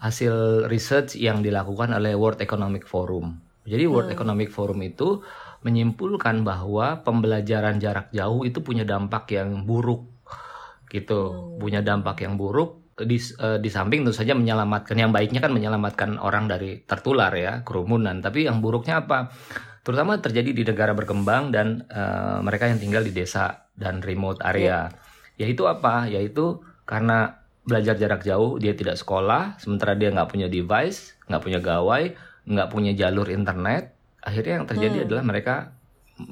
hasil 0.00 0.66
research 0.66 1.16
yang 1.20 1.40
dilakukan 1.44 1.94
oleh 1.94 2.16
World 2.16 2.40
Economic 2.42 2.88
Forum. 2.88 3.38
Jadi 3.64 3.84
World 3.88 4.12
hmm. 4.12 4.16
Economic 4.16 4.48
Forum 4.52 4.80
itu 4.84 5.24
menyimpulkan 5.64 6.44
bahwa 6.44 7.00
pembelajaran 7.00 7.80
jarak 7.80 8.12
jauh 8.12 8.44
itu 8.44 8.60
punya 8.60 8.84
dampak 8.84 9.32
yang 9.32 9.64
buruk 9.64 10.04
gitu, 10.92 11.20
hmm. 11.32 11.58
punya 11.58 11.80
dampak 11.80 12.20
yang 12.20 12.36
buruk 12.36 12.84
di, 12.94 13.18
uh, 13.42 13.58
di 13.58 13.66
samping 13.72 14.06
tentu 14.06 14.14
saja 14.14 14.38
menyelamatkan 14.38 14.94
yang 14.94 15.10
baiknya 15.10 15.42
kan 15.42 15.50
menyelamatkan 15.50 16.20
orang 16.22 16.46
dari 16.46 16.84
tertular 16.86 17.34
ya 17.34 17.66
kerumunan, 17.66 18.22
tapi 18.22 18.46
yang 18.46 18.62
buruknya 18.62 19.02
apa? 19.02 19.34
terutama 19.84 20.16
terjadi 20.16 20.56
di 20.56 20.64
negara 20.64 20.96
berkembang 20.96 21.52
dan 21.52 21.84
uh, 21.92 22.40
mereka 22.40 22.72
yang 22.72 22.80
tinggal 22.80 23.04
di 23.04 23.12
desa 23.12 23.68
dan 23.76 24.00
remote 24.00 24.40
area. 24.40 24.88
Yeah. 25.36 25.52
Yaitu 25.52 25.68
apa? 25.68 26.08
Yaitu 26.08 26.64
karena 26.88 27.44
belajar 27.68 27.96
jarak 28.00 28.24
jauh 28.24 28.56
dia 28.56 28.72
tidak 28.72 28.96
sekolah, 28.96 29.60
sementara 29.60 29.92
dia 29.92 30.08
nggak 30.08 30.32
punya 30.32 30.48
device, 30.48 31.12
nggak 31.28 31.42
punya 31.44 31.60
gawai, 31.60 32.16
nggak 32.48 32.68
punya 32.70 32.92
jalur 32.96 33.28
internet. 33.28 33.96
Akhirnya 34.24 34.62
yang 34.62 34.66
terjadi 34.68 34.96
hmm. 35.00 35.06
adalah 35.08 35.24
mereka 35.24 35.54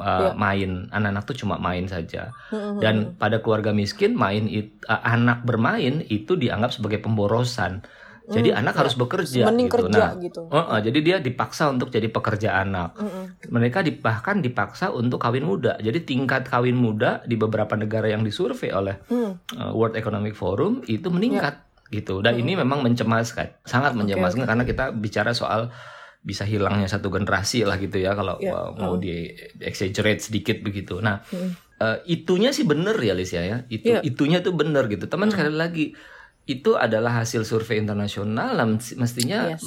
uh, 0.01 0.33
yeah. 0.33 0.35
main, 0.35 0.71
anak-anak 0.89 1.25
tuh 1.29 1.37
cuma 1.45 1.61
main 1.61 1.85
saja. 1.85 2.33
Hmm, 2.49 2.77
hmm, 2.77 2.79
dan 2.81 2.95
pada 3.21 3.45
keluarga 3.45 3.77
miskin 3.77 4.17
main 4.17 4.49
it, 4.49 4.81
uh, 4.89 5.03
anak 5.05 5.45
bermain 5.45 6.01
itu 6.09 6.37
dianggap 6.37 6.73
sebagai 6.73 7.05
pemborosan 7.05 7.85
jadi 8.31 8.55
hmm, 8.55 8.61
anak 8.63 8.75
ya. 8.75 8.79
harus 8.87 8.95
bekerja 8.95 9.43
Mending 9.51 9.67
gitu. 9.67 9.77
Kerja, 9.83 9.99
nah, 9.99 10.11
gitu. 10.15 10.43
Uh, 10.47 10.59
uh, 10.59 10.79
jadi 10.79 10.99
dia 11.03 11.17
dipaksa 11.19 11.67
untuk 11.75 11.91
jadi 11.91 12.07
pekerja 12.07 12.55
anak. 12.63 12.95
Hmm. 12.95 13.35
Mereka 13.51 13.83
bahkan 13.99 14.39
dipaksa 14.39 14.95
untuk 14.95 15.19
kawin 15.19 15.43
muda. 15.43 15.75
Jadi 15.83 16.07
tingkat 16.07 16.47
kawin 16.47 16.79
muda 16.79 17.27
di 17.27 17.35
beberapa 17.35 17.75
negara 17.75 18.07
yang 18.07 18.23
disurvei 18.23 18.71
oleh 18.71 19.03
hmm. 19.11 19.59
uh, 19.59 19.73
World 19.75 19.99
Economic 19.99 20.39
Forum 20.39 20.87
itu 20.87 21.11
meningkat 21.11 21.67
ya. 21.91 21.99
gitu. 21.99 22.23
Dan 22.23 22.39
hmm. 22.39 22.43
ini 22.47 22.53
memang 22.63 22.87
mencemaskan, 22.87 23.59
sangat 23.67 23.99
mencemaskan 23.99 24.47
okay, 24.47 24.51
karena 24.55 24.65
kita 24.65 24.85
bicara 24.95 25.35
soal 25.35 25.75
bisa 26.23 26.47
hilangnya 26.47 26.87
satu 26.87 27.11
generasi 27.11 27.67
lah 27.67 27.77
gitu 27.83 27.99
ya 27.99 28.15
kalau 28.15 28.39
ya. 28.39 28.55
uh, 28.55 28.71
mau 28.79 28.95
hmm. 28.95 29.03
di 29.03 29.27
exaggerate 29.59 30.23
sedikit 30.23 30.63
begitu. 30.63 31.03
Nah, 31.03 31.21
hmm. 31.27 31.75
Uh, 31.83 31.99
itunya 32.07 32.55
sih 32.55 32.63
bener 32.63 32.95
ya 33.03 33.11
Alicia 33.11 33.43
ya. 33.43 33.67
Itu 33.67 33.99
ya. 33.99 34.01
itunya 34.07 34.39
tuh 34.39 34.55
bener 34.55 34.87
gitu. 34.87 35.11
Teman 35.11 35.29
hmm. 35.29 35.35
sekali 35.35 35.55
lagi 35.59 35.87
itu 36.47 36.79
adalah 36.79 37.23
hasil 37.23 37.47
survei 37.47 37.79
internasional 37.79 38.55
mestinya 38.99 39.55
yes. 39.55 39.63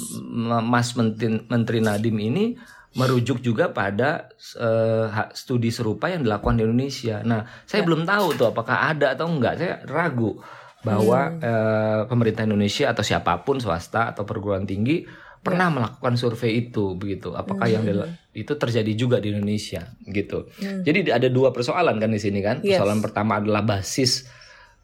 Mas 0.64 0.92
Menteri, 0.92 1.40
Menteri 1.48 1.80
Nadim 1.80 2.16
ini 2.20 2.56
merujuk 2.96 3.44
juga 3.44 3.68
pada 3.68 4.32
uh, 4.56 5.28
studi 5.36 5.68
serupa 5.68 6.08
yang 6.08 6.24
dilakukan 6.24 6.56
di 6.56 6.64
Indonesia. 6.64 7.20
Nah, 7.20 7.44
saya 7.68 7.84
ya. 7.84 7.86
belum 7.92 8.08
tahu 8.08 8.26
tuh 8.40 8.46
apakah 8.56 8.96
ada 8.96 9.12
atau 9.12 9.28
enggak. 9.28 9.60
Saya 9.60 9.74
ragu 9.84 10.40
bahwa 10.80 11.36
hmm. 11.36 11.40
uh, 11.44 12.00
pemerintah 12.08 12.48
Indonesia 12.48 12.88
atau 12.88 13.04
siapa 13.04 13.44
pun 13.44 13.60
swasta 13.60 14.16
atau 14.16 14.24
perguruan 14.24 14.64
tinggi 14.64 15.04
pernah 15.46 15.70
ya. 15.70 15.74
melakukan 15.78 16.14
survei 16.18 16.66
itu 16.66 16.98
begitu. 16.98 17.30
Apakah 17.38 17.70
hmm. 17.70 17.74
yang 17.78 17.84
itu 18.34 18.52
terjadi 18.58 18.92
juga 18.98 19.16
di 19.22 19.30
Indonesia 19.30 19.94
gitu. 20.02 20.50
Hmm. 20.58 20.82
Jadi 20.82 21.14
ada 21.14 21.30
dua 21.30 21.54
persoalan 21.54 22.02
kan 22.02 22.10
di 22.10 22.18
sini 22.18 22.42
kan. 22.42 22.58
Yes. 22.66 22.82
Persoalan 22.82 22.98
pertama 22.98 23.38
adalah 23.38 23.62
basis 23.62 24.26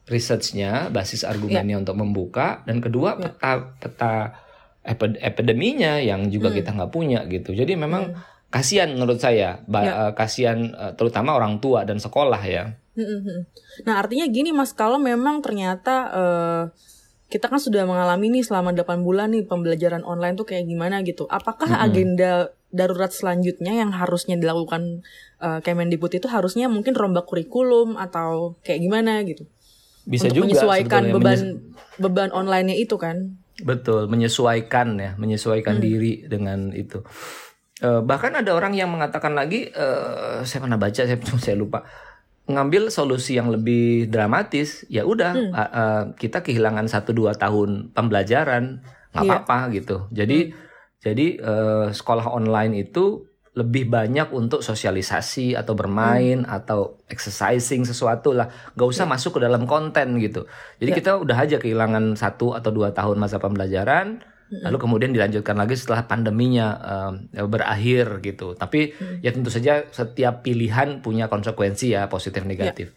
researchnya, 0.06 0.90
basis 0.94 1.26
argumennya 1.26 1.78
yeah. 1.78 1.82
untuk 1.82 1.96
membuka, 1.98 2.62
dan 2.66 2.78
kedua 2.78 3.18
yeah. 3.18 3.34
peta 3.34 3.52
peta 3.78 4.12
epideminya 5.22 6.02
yang 6.02 6.26
juga 6.30 6.50
hmm. 6.50 6.56
kita 6.58 6.70
nggak 6.74 6.92
punya 6.92 7.20
gitu. 7.30 7.54
Jadi 7.54 7.78
memang 7.78 8.14
hmm. 8.14 8.50
kasihan 8.50 8.90
menurut 8.90 9.18
saya, 9.22 9.62
yeah. 9.66 10.10
uh, 10.10 10.12
kasihan 10.14 10.74
uh, 10.74 10.92
terutama 10.98 11.38
orang 11.38 11.62
tua 11.62 11.86
dan 11.86 12.02
sekolah 12.02 12.42
ya. 12.42 12.74
Hmm, 12.92 13.06
hmm, 13.08 13.20
hmm. 13.24 13.40
Nah 13.88 13.94
artinya 14.02 14.26
gini 14.28 14.50
mas, 14.52 14.74
kalau 14.74 15.00
memang 15.00 15.40
ternyata 15.40 15.94
uh, 16.12 16.62
kita 17.32 17.48
kan 17.48 17.56
sudah 17.56 17.88
mengalami 17.88 18.28
nih 18.28 18.44
selama 18.44 18.76
8 18.76 19.00
bulan 19.00 19.32
nih 19.32 19.48
pembelajaran 19.48 20.04
online 20.04 20.36
tuh 20.36 20.44
kayak 20.44 20.68
gimana 20.68 21.00
gitu. 21.00 21.24
Apakah 21.32 21.72
hmm. 21.72 21.84
agenda 21.88 22.32
darurat 22.68 23.08
selanjutnya 23.08 23.72
yang 23.72 23.88
harusnya 23.88 24.36
dilakukan 24.36 25.00
uh, 25.40 25.64
Kemendikbud 25.64 26.12
itu 26.12 26.28
harusnya 26.28 26.68
mungkin 26.68 26.92
rombak 26.92 27.24
kurikulum 27.24 27.96
atau 27.96 28.60
kayak 28.60 28.84
gimana 28.84 29.24
gitu? 29.24 29.48
bisa 30.02 30.26
untuk 30.28 30.36
juga 30.42 30.46
menyesuaikan 30.50 31.02
beban 31.14 31.22
menyes 31.22 31.42
beban 31.98 32.30
online-nya 32.34 32.76
itu 32.78 32.96
kan 32.98 33.38
betul 33.62 34.10
menyesuaikan 34.10 34.98
ya 34.98 35.14
menyesuaikan 35.14 35.78
hmm. 35.78 35.84
diri 35.84 36.12
dengan 36.26 36.74
itu 36.74 37.06
uh, 37.86 38.02
bahkan 38.02 38.34
ada 38.34 38.50
orang 38.50 38.74
yang 38.74 38.90
mengatakan 38.90 39.38
lagi 39.38 39.70
uh, 39.70 40.42
saya 40.42 40.66
pernah 40.66 40.78
baca 40.80 41.06
saya 41.06 41.18
saya 41.44 41.54
lupa 41.54 41.86
ngambil 42.50 42.90
solusi 42.90 43.38
yang 43.38 43.54
lebih 43.54 44.10
dramatis 44.10 44.82
ya 44.90 45.06
udah 45.06 45.32
hmm. 45.32 45.52
uh, 45.54 45.62
uh, 45.62 46.02
kita 46.18 46.42
kehilangan 46.42 46.90
satu 46.90 47.14
dua 47.14 47.38
tahun 47.38 47.94
pembelajaran 47.94 48.82
nggak 49.14 49.22
yeah. 49.22 49.32
apa-apa 49.38 49.58
gitu 49.78 49.96
jadi 50.10 50.50
hmm. 50.50 50.54
jadi 50.98 51.26
uh, 51.38 51.86
sekolah 51.94 52.26
online 52.34 52.82
itu 52.82 53.30
lebih 53.52 53.92
banyak 53.92 54.32
untuk 54.32 54.64
sosialisasi 54.64 55.54
atau 55.54 55.76
bermain 55.76 56.42
hmm. 56.42 56.50
atau 56.50 56.98
exercising 57.06 57.86
sesuatu 57.86 58.34
lah 58.34 58.50
nggak 58.74 58.88
usah 58.90 59.06
yeah. 59.06 59.12
masuk 59.14 59.38
ke 59.38 59.40
dalam 59.46 59.62
konten 59.68 60.18
gitu 60.18 60.48
jadi 60.82 60.90
yeah. 60.90 60.98
kita 60.98 61.10
udah 61.22 61.36
aja 61.38 61.56
kehilangan 61.62 62.18
satu 62.18 62.58
atau 62.58 62.74
dua 62.74 62.90
tahun 62.90 63.22
masa 63.22 63.38
pembelajaran. 63.38 64.31
Lalu 64.60 64.76
kemudian 64.76 65.16
dilanjutkan 65.16 65.56
lagi 65.56 65.80
setelah 65.80 66.04
pandeminya 66.04 66.66
uh, 66.76 67.12
berakhir 67.48 68.20
gitu 68.20 68.52
tapi 68.52 68.92
hmm. 68.92 69.24
ya 69.24 69.32
tentu 69.32 69.48
saja 69.48 69.88
setiap 69.88 70.44
pilihan 70.44 71.00
punya 71.00 71.32
konsekuensi 71.32 71.96
ya 71.96 72.12
positif 72.12 72.44
negatif 72.44 72.92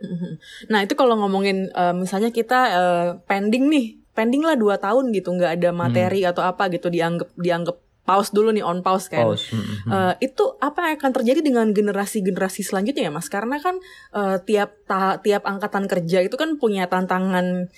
yeah. 0.00 0.40
nah 0.72 0.80
itu 0.80 0.96
kalau 0.96 1.20
ngomongin 1.20 1.68
uh, 1.76 1.92
misalnya 1.92 2.32
kita 2.32 2.60
uh, 2.72 3.08
pending 3.28 3.68
nih 3.68 3.86
pending 4.16 4.46
lah 4.46 4.56
dua 4.56 4.80
tahun 4.80 5.12
gitu 5.12 5.34
nggak 5.36 5.60
ada 5.60 5.70
materi 5.76 6.24
hmm. 6.24 6.30
atau 6.32 6.42
apa 6.46 6.72
gitu 6.72 6.88
dianggap 6.88 7.28
dianggap 7.36 7.76
pause 8.04 8.30
dulu 8.36 8.52
nih 8.52 8.60
on 8.60 8.84
pause 8.84 9.08
kan. 9.08 9.24
Pause. 9.24 9.56
Mm-hmm. 9.56 9.88
Uh, 9.88 10.14
itu 10.20 10.44
apa 10.60 10.92
yang 10.92 11.00
akan 11.00 11.12
terjadi 11.20 11.40
dengan 11.40 11.66
generasi-generasi 11.72 12.60
selanjutnya 12.60 13.08
ya 13.08 13.12
Mas? 13.12 13.32
Karena 13.32 13.56
kan 13.58 13.80
uh, 14.12 14.36
tiap 14.44 14.76
ta- 14.84 15.18
tiap 15.24 15.48
angkatan 15.48 15.88
kerja 15.88 16.20
itu 16.20 16.36
kan 16.36 16.60
punya 16.60 16.84
tantangan 16.86 17.72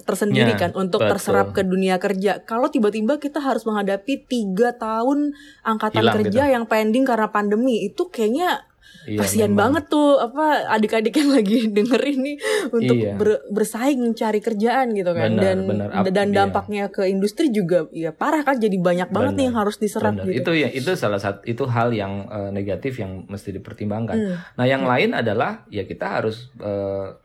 tersendiri 0.00 0.56
ya, 0.56 0.60
kan 0.68 0.70
untuk 0.72 1.04
betul. 1.04 1.10
terserap 1.12 1.52
ke 1.52 1.60
dunia 1.66 2.00
kerja. 2.00 2.40
Kalau 2.48 2.72
tiba-tiba 2.72 3.20
kita 3.20 3.44
harus 3.44 3.68
menghadapi 3.68 4.24
tiga 4.24 4.72
tahun 4.72 5.36
angkatan 5.60 6.08
Hilang 6.08 6.16
kerja 6.16 6.42
gitu. 6.48 6.54
yang 6.56 6.64
pending 6.64 7.04
karena 7.04 7.28
pandemi 7.28 7.84
itu 7.84 8.08
kayaknya 8.08 8.64
Iya, 9.02 9.18
kasihan 9.18 9.50
banget 9.58 9.90
tuh 9.90 10.14
apa 10.22 10.70
adik-adik 10.70 11.10
yang 11.18 11.34
lagi 11.34 11.66
dengerin 11.74 12.18
nih 12.22 12.36
untuk 12.70 12.96
iya. 13.02 13.18
ber, 13.18 13.42
bersaing 13.50 13.98
mencari 13.98 14.38
kerjaan 14.38 14.94
gitu 14.94 15.10
kan 15.10 15.34
benar, 15.34 15.42
dan 15.42 15.56
benar. 15.66 15.88
dan 16.14 16.28
iya. 16.30 16.36
dampaknya 16.38 16.84
iya. 16.86 16.94
ke 16.94 17.02
industri 17.10 17.50
juga 17.50 17.90
ya 17.90 18.14
parah 18.14 18.46
kan 18.46 18.62
jadi 18.62 18.78
banyak 18.78 19.10
benar, 19.10 19.16
banget 19.18 19.32
nih 19.34 19.44
yang 19.50 19.56
harus 19.58 19.76
diserap 19.82 20.14
gitu. 20.22 20.30
Itu 20.46 20.52
ya 20.54 20.68
itu 20.70 20.90
salah 20.94 21.18
satu 21.18 21.42
itu 21.42 21.66
hal 21.66 21.90
yang 21.90 22.30
uh, 22.30 22.54
negatif 22.54 23.02
yang 23.02 23.26
mesti 23.26 23.50
dipertimbangkan. 23.58 24.16
Hmm. 24.16 24.36
Nah, 24.54 24.64
yang 24.70 24.86
hmm. 24.86 24.90
lain 24.94 25.10
adalah 25.18 25.66
ya 25.66 25.82
kita 25.82 26.22
harus 26.22 26.54
uh, 26.62 27.18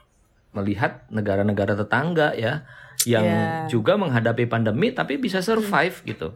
melihat 0.58 1.06
negara-negara 1.14 1.78
tetangga 1.78 2.34
ya 2.34 2.66
yang 3.06 3.24
yeah. 3.24 3.70
juga 3.70 3.94
menghadapi 3.94 4.50
pandemi 4.50 4.90
tapi 4.90 5.22
bisa 5.22 5.40
survive 5.46 6.02
gitu. 6.02 6.34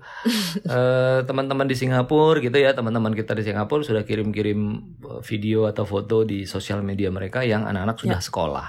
uh, 0.70 1.20
teman-teman 1.28 1.66
di 1.66 1.74
Singapura 1.74 2.38
gitu 2.38 2.54
ya, 2.56 2.78
teman-teman 2.78 3.18
kita 3.18 3.34
di 3.34 3.42
Singapura 3.42 3.82
sudah 3.82 4.06
kirim-kirim 4.06 4.60
eh, 5.02 5.22
video 5.26 5.66
atau 5.66 5.90
foto 5.90 6.22
di 6.22 6.46
sosial 6.46 6.86
media 6.86 7.10
mereka 7.10 7.42
yang 7.42 7.66
anak-anak 7.66 7.98
sudah 7.98 8.22
yeah. 8.22 8.28
sekolah. 8.28 8.68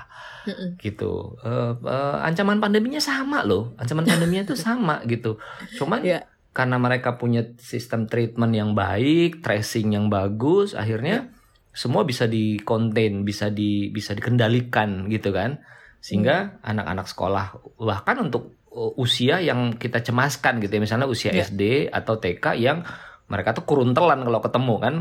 gitu. 0.83 1.39
Uh, 1.47 1.79
uh, 1.87 2.19
ancaman 2.27 2.59
pandeminya 2.59 2.99
sama 2.99 3.47
loh. 3.47 3.79
Ancaman 3.79 4.03
pandeminya 4.03 4.43
itu 4.43 4.59
sama 4.59 4.99
gitu. 5.13 5.39
Cuman 5.79 6.03
yeah. 6.03 6.27
karena 6.51 6.83
mereka 6.83 7.15
punya 7.15 7.47
sistem 7.63 8.11
treatment 8.11 8.51
yang 8.51 8.75
baik, 8.75 9.45
tracing 9.45 9.95
yang 9.95 10.11
bagus, 10.11 10.75
akhirnya 10.75 11.31
yeah. 11.31 11.42
Semua 11.73 12.05
bisa 12.05 12.29
di 12.29 12.61
contain, 12.61 13.25
bisa 13.25 13.49
di 13.49 13.89
bisa 13.89 14.13
dikendalikan 14.13 15.09
gitu 15.09 15.33
kan 15.33 15.61
sehingga 16.03 16.61
hmm. 16.61 16.69
anak-anak 16.69 17.07
hmm. 17.09 17.13
sekolah 17.17 17.45
bahkan 17.81 18.17
untuk 18.21 18.61
uh, 18.73 18.93
usia 19.01 19.41
yang 19.41 19.77
kita 19.81 20.05
cemaskan 20.05 20.61
gitu 20.61 20.77
ya 20.77 20.83
misalnya 20.83 21.09
usia 21.09 21.33
yeah. 21.33 21.49
SD 21.49 21.89
atau 21.89 22.21
TK 22.21 22.45
yang 22.61 22.85
mereka 23.33 23.57
tuh 23.57 23.65
kuruntelan 23.65 24.21
kalau 24.29 24.41
ketemu 24.45 24.75
kan 24.77 24.95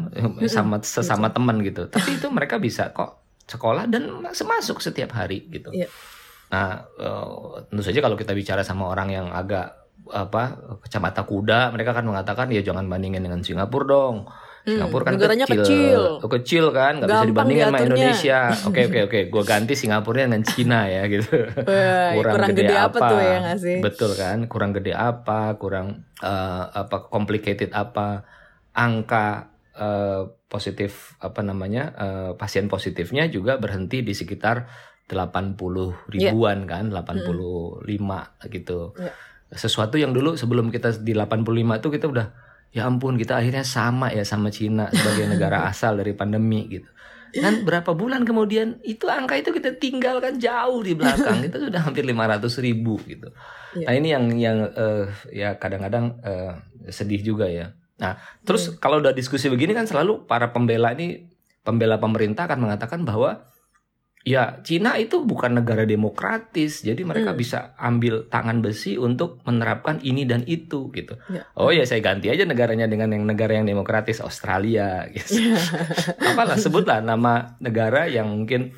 sama 0.48 0.80
sesama 0.80 1.36
teman 1.36 1.60
gitu. 1.60 1.92
Tapi 1.92 2.16
itu 2.16 2.32
mereka 2.32 2.64
bisa 2.64 2.96
kok 2.96 3.20
sekolah 3.44 3.92
dan 3.92 4.24
masuk 4.24 4.80
setiap 4.80 5.12
hari 5.20 5.44
gitu. 5.52 5.68
Iya. 5.76 5.92
Nah, 6.52 6.88
eh, 6.96 7.68
tentu 7.68 7.84
saja 7.84 8.00
kalau 8.00 8.16
kita 8.16 8.32
bicara 8.32 8.64
sama 8.64 8.88
orang 8.88 9.12
yang 9.12 9.28
agak 9.36 9.76
apa 10.08 10.44
kacamata 10.88 11.28
kuda, 11.28 11.76
mereka 11.76 11.92
kan 11.92 12.08
mengatakan 12.08 12.48
ya 12.56 12.64
jangan 12.64 12.88
bandingin 12.88 13.20
dengan 13.20 13.44
Singapura 13.44 13.88
dong. 13.88 14.32
Hmm, 14.62 14.78
Singapura 14.78 15.04
kan 15.10 15.14
negaranya 15.18 15.46
kecil, 15.50 15.66
kecil. 15.66 16.02
Oh, 16.22 16.30
kecil 16.30 16.66
kan, 16.70 17.02
nggak 17.02 17.10
bisa 17.10 17.18
Gampang 17.18 17.30
dibandingin 17.34 17.66
sama. 17.66 17.80
Indonesia. 17.82 18.40
Oke 18.70 18.82
oke 18.86 19.00
oke, 19.10 19.20
gue 19.34 19.44
ganti 19.44 19.74
Singapura 19.74 20.22
dengan 20.30 20.44
Cina 20.46 20.86
ya 20.86 21.04
gitu. 21.10 21.34
Wah, 21.66 22.14
kurang 22.14 22.54
gede 22.54 22.76
apa 22.78 22.98
tuh 23.02 23.20
ya 23.20 23.38
nggak 23.42 23.58
sih? 23.58 23.78
Betul 23.82 24.12
kan, 24.14 24.38
kurang 24.46 24.72
gede 24.78 24.94
apa, 24.94 25.58
kurang 25.58 26.06
eh, 26.22 26.64
apa 26.78 27.10
complicated 27.10 27.74
apa, 27.74 28.22
angka 28.78 29.50
eh, 29.74 30.30
positif 30.46 31.18
apa 31.18 31.42
namanya 31.42 31.84
eh, 31.98 32.32
pasien 32.38 32.70
positifnya 32.70 33.26
juga 33.34 33.58
berhenti 33.58 34.06
di 34.06 34.14
sekitar 34.14 34.70
80 35.10 35.58
ribuan 36.08 36.70
kan, 36.70 36.94
85 36.94 37.82
gitu. 38.48 38.94
Iya. 38.94 39.12
Sesuatu 39.52 40.00
yang 40.00 40.16
dulu 40.16 40.40
sebelum 40.40 40.72
kita 40.72 40.96
di 41.04 41.12
85 41.12 41.82
itu 41.82 41.88
kita 41.92 42.06
udah 42.08 42.28
ya 42.72 42.88
ampun 42.88 43.20
kita 43.20 43.40
akhirnya 43.40 43.68
sama 43.68 44.12
ya 44.16 44.24
sama 44.24 44.48
Cina 44.48 44.88
sebagai 44.92 45.28
negara 45.28 45.64
asal 45.72 46.00
dari 46.00 46.16
pandemi 46.16 46.68
gitu. 46.72 46.88
Dan 47.32 47.64
berapa 47.64 47.96
bulan 47.96 48.28
kemudian 48.28 48.84
itu 48.84 49.08
angka 49.08 49.40
itu 49.40 49.56
kita 49.56 49.80
tinggalkan 49.80 50.36
jauh 50.36 50.84
di 50.84 50.92
belakang 50.92 51.40
kita 51.48 51.64
sudah 51.64 51.80
hampir 51.80 52.04
500 52.04 52.44
ribu 52.60 53.00
gitu. 53.08 53.32
Iya. 53.76 53.86
Nah 53.88 53.94
ini 53.96 54.08
yang 54.12 54.26
yang 54.36 54.58
eh, 54.76 55.06
ya 55.32 55.56
kadang-kadang 55.56 56.20
eh, 56.24 56.54
sedih 56.92 57.24
juga 57.24 57.48
ya. 57.48 57.72
Nah 58.00 58.20
terus 58.44 58.76
kalau 58.84 59.00
udah 59.00 59.16
diskusi 59.16 59.48
begini 59.48 59.72
kan 59.72 59.88
selalu 59.88 60.28
para 60.28 60.52
pembela 60.52 60.92
ini 60.92 61.32
pembela 61.64 62.02
pemerintah 62.02 62.52
akan 62.52 62.68
mengatakan 62.68 63.08
bahwa 63.08 63.48
ya 64.22 64.62
Cina 64.62 65.02
itu 65.02 65.26
bukan 65.26 65.58
negara 65.58 65.82
demokratis 65.82 66.86
jadi 66.86 67.02
mereka 67.02 67.34
Hmm. 67.34 67.40
bisa 67.42 67.74
ambil 67.76 68.30
tangan 68.30 68.62
besi 68.62 68.94
untuk 68.96 69.42
menerapkan 69.44 69.98
ini 70.00 70.30
dan 70.30 70.46
itu 70.46 70.94
gitu. 70.94 71.18
Ya. 71.28 71.42
Oh 71.58 71.74
ya 71.74 71.82
saya 71.84 72.06
ganti 72.06 72.30
aja 72.30 72.46
negaranya 72.46 72.86
dengan 72.86 73.10
yang 73.10 73.26
negara 73.26 73.58
yang 73.58 73.66
demokratis 73.66 74.22
Australia 74.22 75.10
gitu. 75.10 75.42
Apalah 76.34 76.56
sebutlah 76.56 77.02
nama 77.02 77.58
negara 77.58 78.06
yang 78.06 78.30
mungkin 78.30 78.78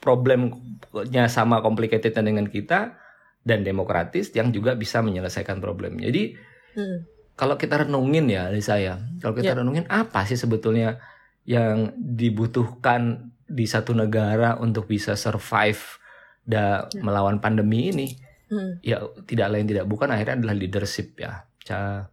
problemnya 0.00 1.26
sama 1.26 1.62
complicated 1.62 2.14
dengan 2.14 2.46
kita 2.46 2.94
dan 3.42 3.62
demokratis 3.62 4.34
yang 4.34 4.50
juga 4.50 4.74
bisa 4.74 5.02
menyelesaikan 5.02 5.58
problem. 5.58 5.98
Jadi 5.98 6.34
Hmm. 6.76 7.08
kalau 7.34 7.54
kita 7.54 7.86
renungin 7.86 8.28
ya 8.28 8.50
Lisa 8.50 8.76
ya, 8.76 8.98
kalau 9.18 9.32
kita 9.32 9.54
Ya. 9.54 9.58
renungin 9.58 9.86
apa 9.86 10.26
sih 10.26 10.36
sebetulnya 10.36 10.98
yang 11.46 11.94
dibutuhkan 11.96 13.30
di 13.46 13.64
satu 13.66 13.94
negara 13.94 14.58
untuk 14.58 14.90
bisa 14.90 15.14
survive 15.14 16.02
da 16.42 16.86
melawan 16.98 17.38
pandemi 17.38 17.90
ini? 17.94 18.08
Hmm. 18.46 18.78
Ya 18.82 19.02
tidak 19.26 19.50
lain 19.50 19.66
tidak 19.66 19.86
bukan 19.90 20.10
akhirnya 20.14 20.38
adalah 20.38 20.56
leadership 20.58 21.18
ya, 21.18 21.46
Ca- 21.66 22.06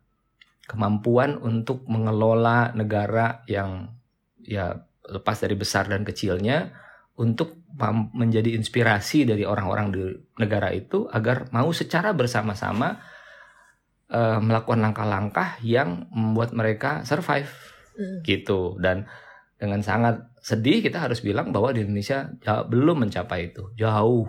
kemampuan 0.65 1.37
untuk 1.37 1.85
mengelola 1.85 2.73
negara 2.73 3.45
yang 3.45 3.93
ya 4.41 4.81
lepas 5.03 5.43
dari 5.43 5.53
besar 5.59 5.91
dan 5.91 6.07
kecilnya 6.07 6.71
untuk 7.19 7.61
menjadi 8.13 8.53
inspirasi 8.53 9.25
dari 9.25 9.45
orang-orang 9.45 9.87
di 9.93 10.01
negara 10.37 10.69
itu 10.73 11.05
agar 11.09 11.49
mau 11.53 11.69
secara 11.73 12.13
bersama-sama 12.13 12.97
eh, 14.09 14.39
melakukan 14.41 14.81
langkah-langkah 14.81 15.61
yang 15.61 16.09
membuat 16.13 16.53
mereka 16.53 17.01
survive 17.05 17.73
Hmm. 17.93 18.25
gitu 18.25 18.81
dan 18.81 19.05
dengan 19.63 19.79
sangat 19.79 20.19
sedih 20.37 20.83
kita 20.83 20.99
harus 20.99 21.19
bilang 21.19 21.49
bahwa 21.49 21.71
di 21.71 21.81
Indonesia 21.81 22.27
ja- 22.37 22.63
belum 22.63 22.99
mencapai 23.01 23.49
itu. 23.49 23.71
Jauh. 23.73 24.27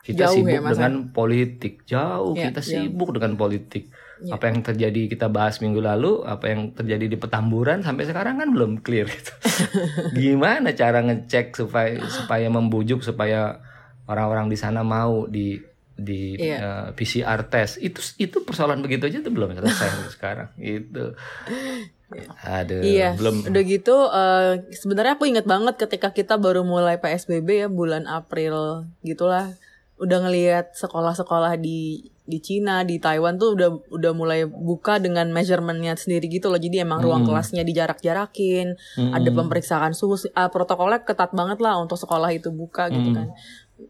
Kita 0.00 0.26
Jauh 0.26 0.42
ya, 0.42 0.58
sibuk 0.58 0.64
Mas, 0.64 0.72
dengan 0.74 0.94
politik. 1.12 1.74
Jauh 1.84 2.32
Ya, 2.32 2.48
kita 2.48 2.58
jauh. 2.58 2.72
sibuk 2.80 3.12
dengan 3.12 3.36
politik. 3.36 3.92
Ya. 4.22 4.38
apa 4.38 4.46
yang 4.46 4.62
terjadi 4.62 5.10
kita 5.10 5.26
bahas 5.26 5.58
minggu 5.58 5.82
lalu 5.82 6.22
apa 6.22 6.46
yang 6.46 6.70
terjadi 6.70 7.10
di 7.10 7.18
Petamburan 7.18 7.82
sampai 7.82 8.06
sekarang 8.06 8.38
kan 8.38 8.48
belum 8.48 8.78
clear 8.78 9.10
gitu. 9.10 9.34
Gimana 10.14 10.70
cara 10.72 11.02
ngecek 11.02 11.50
supaya 11.52 11.98
supaya 12.02 12.46
membujuk 12.46 13.02
supaya 13.02 13.58
orang-orang 14.04 14.46
di 14.46 14.54
sana 14.54 14.80
mau 14.80 15.26
di 15.26 15.58
di 15.92 16.38
Iya. 16.38 16.56
eh, 16.56 16.86
PCR 16.94 17.40
test? 17.44 17.78
Itu 17.78 17.98
itu 18.16 18.42
persoalan 18.42 18.78
begitu 18.80 19.04
aja 19.04 19.18
tuh 19.20 19.30
belum 19.30 19.54
selesai 19.54 19.90
sekarang. 20.12 20.54
Itu 20.56 21.18
aduh 22.42 22.80
Iya, 22.80 23.14
belum 23.14 23.48
udah 23.48 23.62
gitu 23.64 23.96
eh, 24.06 24.52
sebenarnya 24.72 25.14
aku 25.14 25.24
inget 25.24 25.44
banget 25.44 25.74
ketika 25.76 26.10
kita 26.10 26.34
baru 26.36 26.62
mulai 26.62 26.96
PSBB 26.96 27.48
ya 27.58 27.68
bulan 27.68 28.04
April 28.04 28.84
gitulah. 29.00 29.54
Udah 29.96 30.18
ngelihat 30.20 30.74
sekolah-sekolah 30.74 31.54
di 31.56 32.02
di 32.22 32.38
Cina, 32.38 32.82
di 32.82 32.98
Taiwan 32.98 33.34
tuh 33.34 33.54
udah 33.54 33.68
udah 33.88 34.12
mulai 34.12 34.46
buka 34.46 34.98
dengan 34.98 35.26
measurementnya 35.28 35.94
sendiri 35.94 36.26
gitu 36.28 36.48
loh. 36.48 36.58
Jadi 36.58 36.78
emang 36.78 36.98
ruang 36.98 37.22
Hmm. 37.22 37.28
kelasnya 37.28 37.62
dijarak-jarakin, 37.62 38.74
Mm-mm. 38.74 39.10
ada 39.10 39.26
pemeriksaan 39.28 39.90
suhu, 39.90 40.14
ah, 40.32 40.46
protokolnya 40.46 41.02
ketat 41.02 41.30
banget 41.32 41.58
lah 41.58 41.78
untuk 41.78 41.94
sekolah 41.96 42.30
itu 42.30 42.50
buka 42.50 42.88
gitu 42.88 43.10
Hmm. 43.10 43.16
kan. 43.16 43.26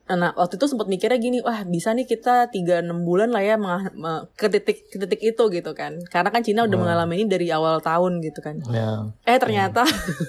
Nah 0.04 0.32
waktu 0.32 0.56
itu 0.56 0.66
sempat 0.66 0.86
mikirnya 0.86 1.16
gini, 1.16 1.38
wah 1.40 1.64
bisa 1.64 1.92
nih 1.92 2.04
kita 2.04 2.48
3-6 2.48 2.84
bulan 3.02 3.28
lah 3.28 3.40
ya 3.40 3.56
ke 4.32 4.46
titik 4.48 4.88
ke 4.88 4.96
titik 4.98 5.20
itu 5.22 5.42
gitu 5.48 5.70
kan. 5.72 6.00
Karena 6.06 6.28
kan 6.28 6.40
Cina 6.40 6.62
udah 6.62 6.72
Wah. 6.72 6.82
mengalami 6.82 7.14
ini 7.18 7.26
dari 7.26 7.48
awal 7.48 7.78
tahun 7.78 8.20
gitu 8.20 8.40
kan. 8.40 8.56
ya 8.68 9.08
Eh 9.22 9.36
ternyata 9.36 9.84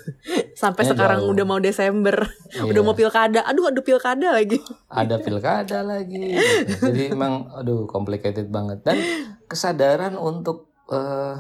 sampai 0.54 0.84
Eh, 0.84 0.90
sekarang 0.90 1.20
jauh. 1.22 1.32
udah 1.32 1.46
mau 1.46 1.60
Desember, 1.60 2.16
Iya. 2.52 2.64
udah 2.66 2.82
mau 2.82 2.94
pilkada. 2.94 3.44
Aduh, 3.44 3.66
aduh 3.66 3.82
pilkada 3.82 4.32
lagi. 4.32 4.60
ada 4.88 5.18
pilkada 5.18 5.82
lagi 5.82 6.38
jadi 6.78 7.12
emang 7.12 7.50
aduh 7.50 7.86
complicated 7.86 8.48
banget 8.48 8.84
dan 8.84 8.98
kesadaran 9.46 10.14
untuk 10.14 10.70
eh 10.88 11.36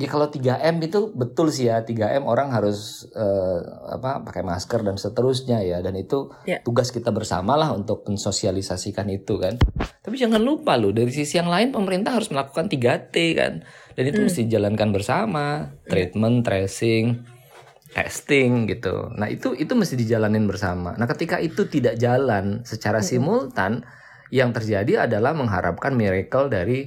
ya 0.00 0.08
kalau 0.08 0.32
3M 0.32 0.80
itu 0.80 1.12
betul 1.12 1.52
sih 1.52 1.68
ya 1.68 1.84
3M 1.84 2.24
orang 2.24 2.48
harus 2.56 3.04
eh, 3.12 3.60
apa 3.92 4.24
pakai 4.24 4.40
masker 4.40 4.80
dan 4.80 4.96
seterusnya 4.96 5.60
ya 5.60 5.84
dan 5.84 5.92
itu 5.94 6.32
Ya. 6.48 6.64
tugas 6.64 6.88
kita 6.88 7.12
bersama 7.12 7.54
lah 7.60 7.76
untuk 7.76 8.08
mensosialisasikan 8.08 9.04
itu 9.12 9.36
kan 9.36 9.60
tapi 10.00 10.16
jangan 10.16 10.40
lupa 10.40 10.80
loh 10.80 10.90
dari 10.96 11.12
sisi 11.12 11.36
yang 11.36 11.52
lain 11.52 11.68
pemerintah 11.68 12.16
harus 12.16 12.32
melakukan 12.32 12.72
3T 12.72 13.14
kan 13.36 13.60
dan 13.92 14.04
itu 14.08 14.18
mesti 14.24 14.48
dijalankan 14.48 14.88
bersama 14.88 15.76
treatment 15.84 16.48
tracing 16.48 17.20
testing 17.90 18.70
gitu. 18.70 19.10
Nah 19.18 19.26
itu 19.26 19.50
itu 19.58 19.74
mesti 19.74 19.98
dijalanin 19.98 20.46
bersama. 20.46 20.94
Nah 20.94 21.10
ketika 21.10 21.42
itu 21.42 21.66
tidak 21.66 21.98
jalan 21.98 22.62
secara 22.62 23.02
simultan, 23.02 23.82
yang 24.30 24.54
terjadi 24.54 25.10
adalah 25.10 25.34
mengharapkan 25.34 25.98
miracle 25.98 26.46
dari 26.46 26.86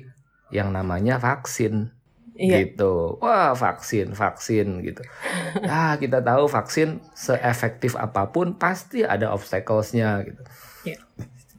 yang 0.49 0.71
namanya 0.71 1.19
vaksin. 1.19 1.91
Iya. 2.34 2.65
Gitu. 2.65 3.22
Wah 3.22 3.54
vaksin, 3.54 4.17
vaksin 4.17 4.82
gitu. 4.82 5.02
Ya 5.69 5.96
kita 5.96 6.19
tahu 6.19 6.50
vaksin 6.50 7.00
seefektif 7.13 7.93
apa 7.93 8.34
pun 8.34 8.58
pasti 8.58 9.06
ada 9.06 9.30
obstacles-nya 9.32 10.26
gitu. 10.26 10.41
Iya. 10.84 11.00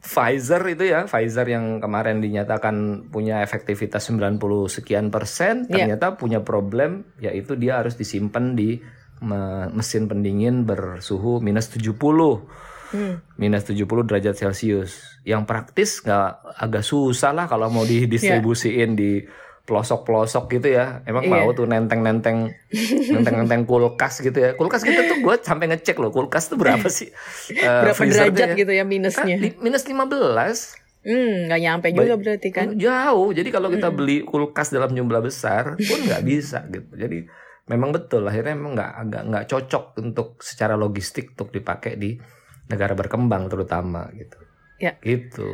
Pfizer 0.05 0.61
itu 0.69 0.85
ya, 0.85 1.09
Pfizer 1.09 1.49
yang 1.49 1.81
kemarin 1.81 2.21
dinyatakan 2.21 3.07
punya 3.09 3.41
efektivitas 3.41 4.05
90 4.05 4.37
sekian 4.69 5.09
persen, 5.09 5.65
Iya. 5.65 5.97
ternyata 5.97 6.13
punya 6.13 6.45
problem 6.45 7.09
yaitu 7.17 7.57
dia 7.57 7.81
harus 7.81 7.97
disimpan 7.97 8.53
di 8.53 8.77
me- 9.23 9.71
mesin 9.73 10.05
pendingin 10.05 10.67
bersuhu 10.67 11.41
minus 11.41 11.71
70 11.73 12.45
Hmm. 12.93 13.17
minus 13.41 13.65
70 13.65 14.05
derajat 14.05 14.37
Celcius. 14.37 15.01
Yang 15.25 15.43
praktis 15.49 15.89
nggak 16.05 16.29
agak 16.53 16.85
susah 16.85 17.33
lah 17.33 17.49
kalau 17.49 17.73
mau 17.73 17.81
didistribusiin 17.81 18.93
di 18.93 19.25
pelosok-pelosok 19.65 20.45
gitu 20.51 20.67
ya. 20.71 21.01
Emang 21.03 21.23
Iya. 21.23 21.31
mau 21.35 21.49
tuh 21.51 21.65
nenteng-nenteng 21.65 22.53
nenteng-nenteng 23.13 23.63
kulkas 23.63 24.19
gitu 24.19 24.33
ya. 24.35 24.53
Kulkas 24.53 24.81
kita 24.81 25.05
tuh 25.05 25.17
gue 25.19 25.35
sampai 25.39 25.65
ngecek 25.67 25.97
loh, 25.97 26.09
kulkas 26.09 26.47
tuh 26.47 26.55
berapa 26.55 26.85
sih? 26.87 27.09
eh, 27.51 27.81
Berapa 27.83 27.97
tuh 27.97 28.07
derajat 28.07 28.49
ya? 28.49 28.55
gitu 28.55 28.71
ya 28.71 28.83
minusnya? 28.83 29.35
di- 29.35 29.57
minus 29.57 29.83
15 29.83 30.81
Hmm, 31.01 31.45
nggak 31.45 31.61
nyampe 31.61 31.87
juga 31.91 32.17
berarti 32.17 32.49
kan? 32.49 32.73
jauh 32.75 33.29
jadi 33.29 33.45
kalau 33.51 33.69
kita 33.69 33.89
beli 33.89 34.21
kulkas 34.21 34.69
dalam 34.69 34.89
jumlah 34.89 35.21
besar 35.21 35.77
pun 35.77 35.99
nggak 36.01 36.25
bisa 36.25 36.65
gitu 36.65 36.97
jadi 36.97 37.29
memang 37.65 37.93
betul 37.93 38.25
akhirnya 38.25 38.57
memang 38.57 38.73
nggak 38.73 38.91
agak 38.99 39.23
nggak 39.23 39.45
cocok 39.45 40.01
untuk 40.01 40.41
secara 40.41 40.73
logistik 40.73 41.37
untuk 41.37 41.53
dipakai 41.53 41.93
di 41.93 42.17
negara 42.65 42.93
berkembang 42.93 43.45
terutama 43.45 44.09
gitu 44.13 44.41
Ya. 44.75 44.97
gitu 44.99 45.45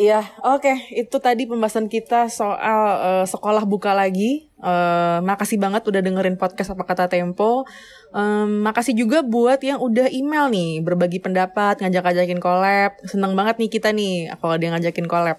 Iya, 0.00 0.24
oke. 0.40 0.88
Itu 0.88 1.20
tadi 1.20 1.44
pembahasan 1.44 1.84
kita 1.92 2.32
soal 2.32 2.80
eh, 3.04 3.24
sekolah 3.28 3.68
buka 3.68 3.92
lagi. 3.92 4.48
Eh, 4.56 5.18
makasih 5.20 5.60
banget 5.60 5.84
udah 5.84 6.00
dengerin 6.00 6.40
podcast 6.40 6.72
apa 6.72 6.88
kata 6.88 7.12
Tempo. 7.12 7.68
Em, 8.16 8.64
makasih 8.64 8.96
juga 8.96 9.20
buat 9.20 9.60
yang 9.60 9.80
udah 9.84 10.08
email 10.08 10.48
nih, 10.48 10.80
berbagi 10.80 11.20
pendapat, 11.20 11.80
ngajak-ngajakin 11.84 12.40
collab. 12.40 12.96
Seneng 13.04 13.36
banget 13.36 13.60
nih 13.60 13.68
kita 13.68 13.92
nih 13.92 14.32
kalau 14.40 14.56
dia 14.56 14.72
ngajakin 14.72 15.06
collab. 15.08 15.36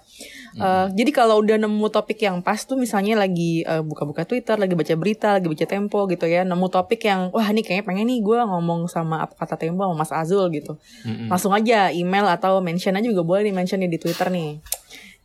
Uh, 0.53 0.85
jadi 0.93 1.09
kalau 1.09 1.41
udah 1.41 1.57
nemu 1.57 1.87
topik 1.89 2.21
yang 2.21 2.37
pas 2.45 2.61
tuh 2.61 2.77
misalnya 2.77 3.17
lagi 3.17 3.65
uh, 3.65 3.81
buka-buka 3.81 4.21
Twitter, 4.21 4.53
lagi 4.53 4.77
baca 4.77 4.93
berita, 4.93 5.41
lagi 5.41 5.49
baca 5.49 5.65
Tempo 5.65 6.05
gitu 6.05 6.25
ya, 6.29 6.45
nemu 6.45 6.67
topik 6.69 7.01
yang 7.09 7.33
wah 7.33 7.47
ini 7.49 7.65
kayaknya 7.65 7.85
pengen 7.89 8.05
nih 8.05 8.19
gue 8.21 8.37
ngomong 8.37 8.85
sama 8.85 9.25
apa 9.25 9.33
kata 9.33 9.57
Tempo 9.57 9.81
sama 9.81 9.97
Mas 9.97 10.13
Azul 10.13 10.45
gitu. 10.53 10.77
Mm-hmm. 11.09 11.27
Langsung 11.33 11.51
aja 11.57 11.89
email 11.89 12.29
atau 12.29 12.61
mention 12.61 12.93
aja 12.93 13.07
juga 13.09 13.25
boleh 13.25 13.49
di 13.49 13.53
mention 13.53 13.81
di 13.81 13.97
Twitter 13.97 14.29
nih. 14.29 14.61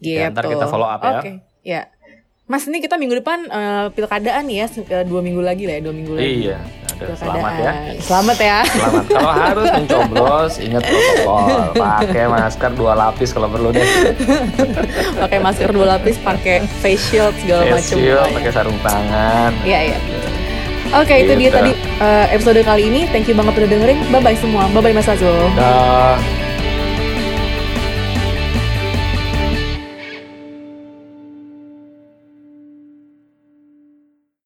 Gitu. 0.01 0.17
Ya, 0.17 0.33
ntar 0.33 0.49
kita 0.49 0.65
follow 0.65 0.89
up 0.89 1.05
ya. 1.05 1.11
Oke. 1.11 1.21
Okay. 1.21 1.35
Ya. 1.61 1.83
Mas 2.49 2.65
ini 2.65 2.81
kita 2.81 2.97
minggu 2.97 3.21
depan 3.21 3.45
uh, 3.53 3.93
pilkadaan 3.93 4.49
ya 4.49 4.65
dua 5.05 5.21
minggu 5.21 5.45
lagi 5.45 5.69
lah 5.69 5.77
ya 5.77 5.83
dua 5.85 5.93
minggu 5.93 6.17
lagi. 6.17 6.49
Iya. 6.49 6.59
Selamat 6.99 7.53
ya. 7.55 7.73
Selamat 8.03 8.39
ya. 8.39 8.59
Selamat. 8.67 9.05
Kalau 9.07 9.33
harus 9.33 9.67
mencoblos, 9.71 10.53
ingat 10.59 10.83
protokol. 10.83 11.47
Pakai 11.79 12.25
masker 12.27 12.71
dua 12.75 12.93
lapis 12.99 13.31
kalau 13.31 13.49
perlu 13.51 13.71
deh. 13.71 13.87
pakai 15.23 15.39
masker 15.39 15.71
dua 15.71 15.87
lapis, 15.97 16.17
pakai 16.19 16.67
face 16.83 17.03
shield 17.15 17.35
segala 17.39 17.63
macam. 17.71 17.79
Face 17.79 17.95
shield, 17.95 18.29
pakai 18.35 18.51
sarung 18.51 18.79
tangan. 18.83 19.51
Iya 19.63 19.95
iya. 19.95 19.99
Oke, 20.89 21.05
okay, 21.05 21.19
gitu. 21.29 21.37
itu 21.37 21.41
dia 21.45 21.51
gitu. 21.53 21.59
tadi 21.61 21.73
uh, 22.01 22.27
episode 22.33 22.61
kali 22.65 22.83
ini. 22.89 23.01
Thank 23.13 23.29
you 23.29 23.37
banget 23.37 23.55
udah 23.61 23.71
dengerin. 23.71 23.99
Bye 24.09 24.23
bye 24.25 24.39
semua. 24.41 24.67
Bye 24.73 24.83
bye 24.91 24.95
Mas 24.97 25.07
Azul. 25.07 25.37
Dah. 25.55 26.38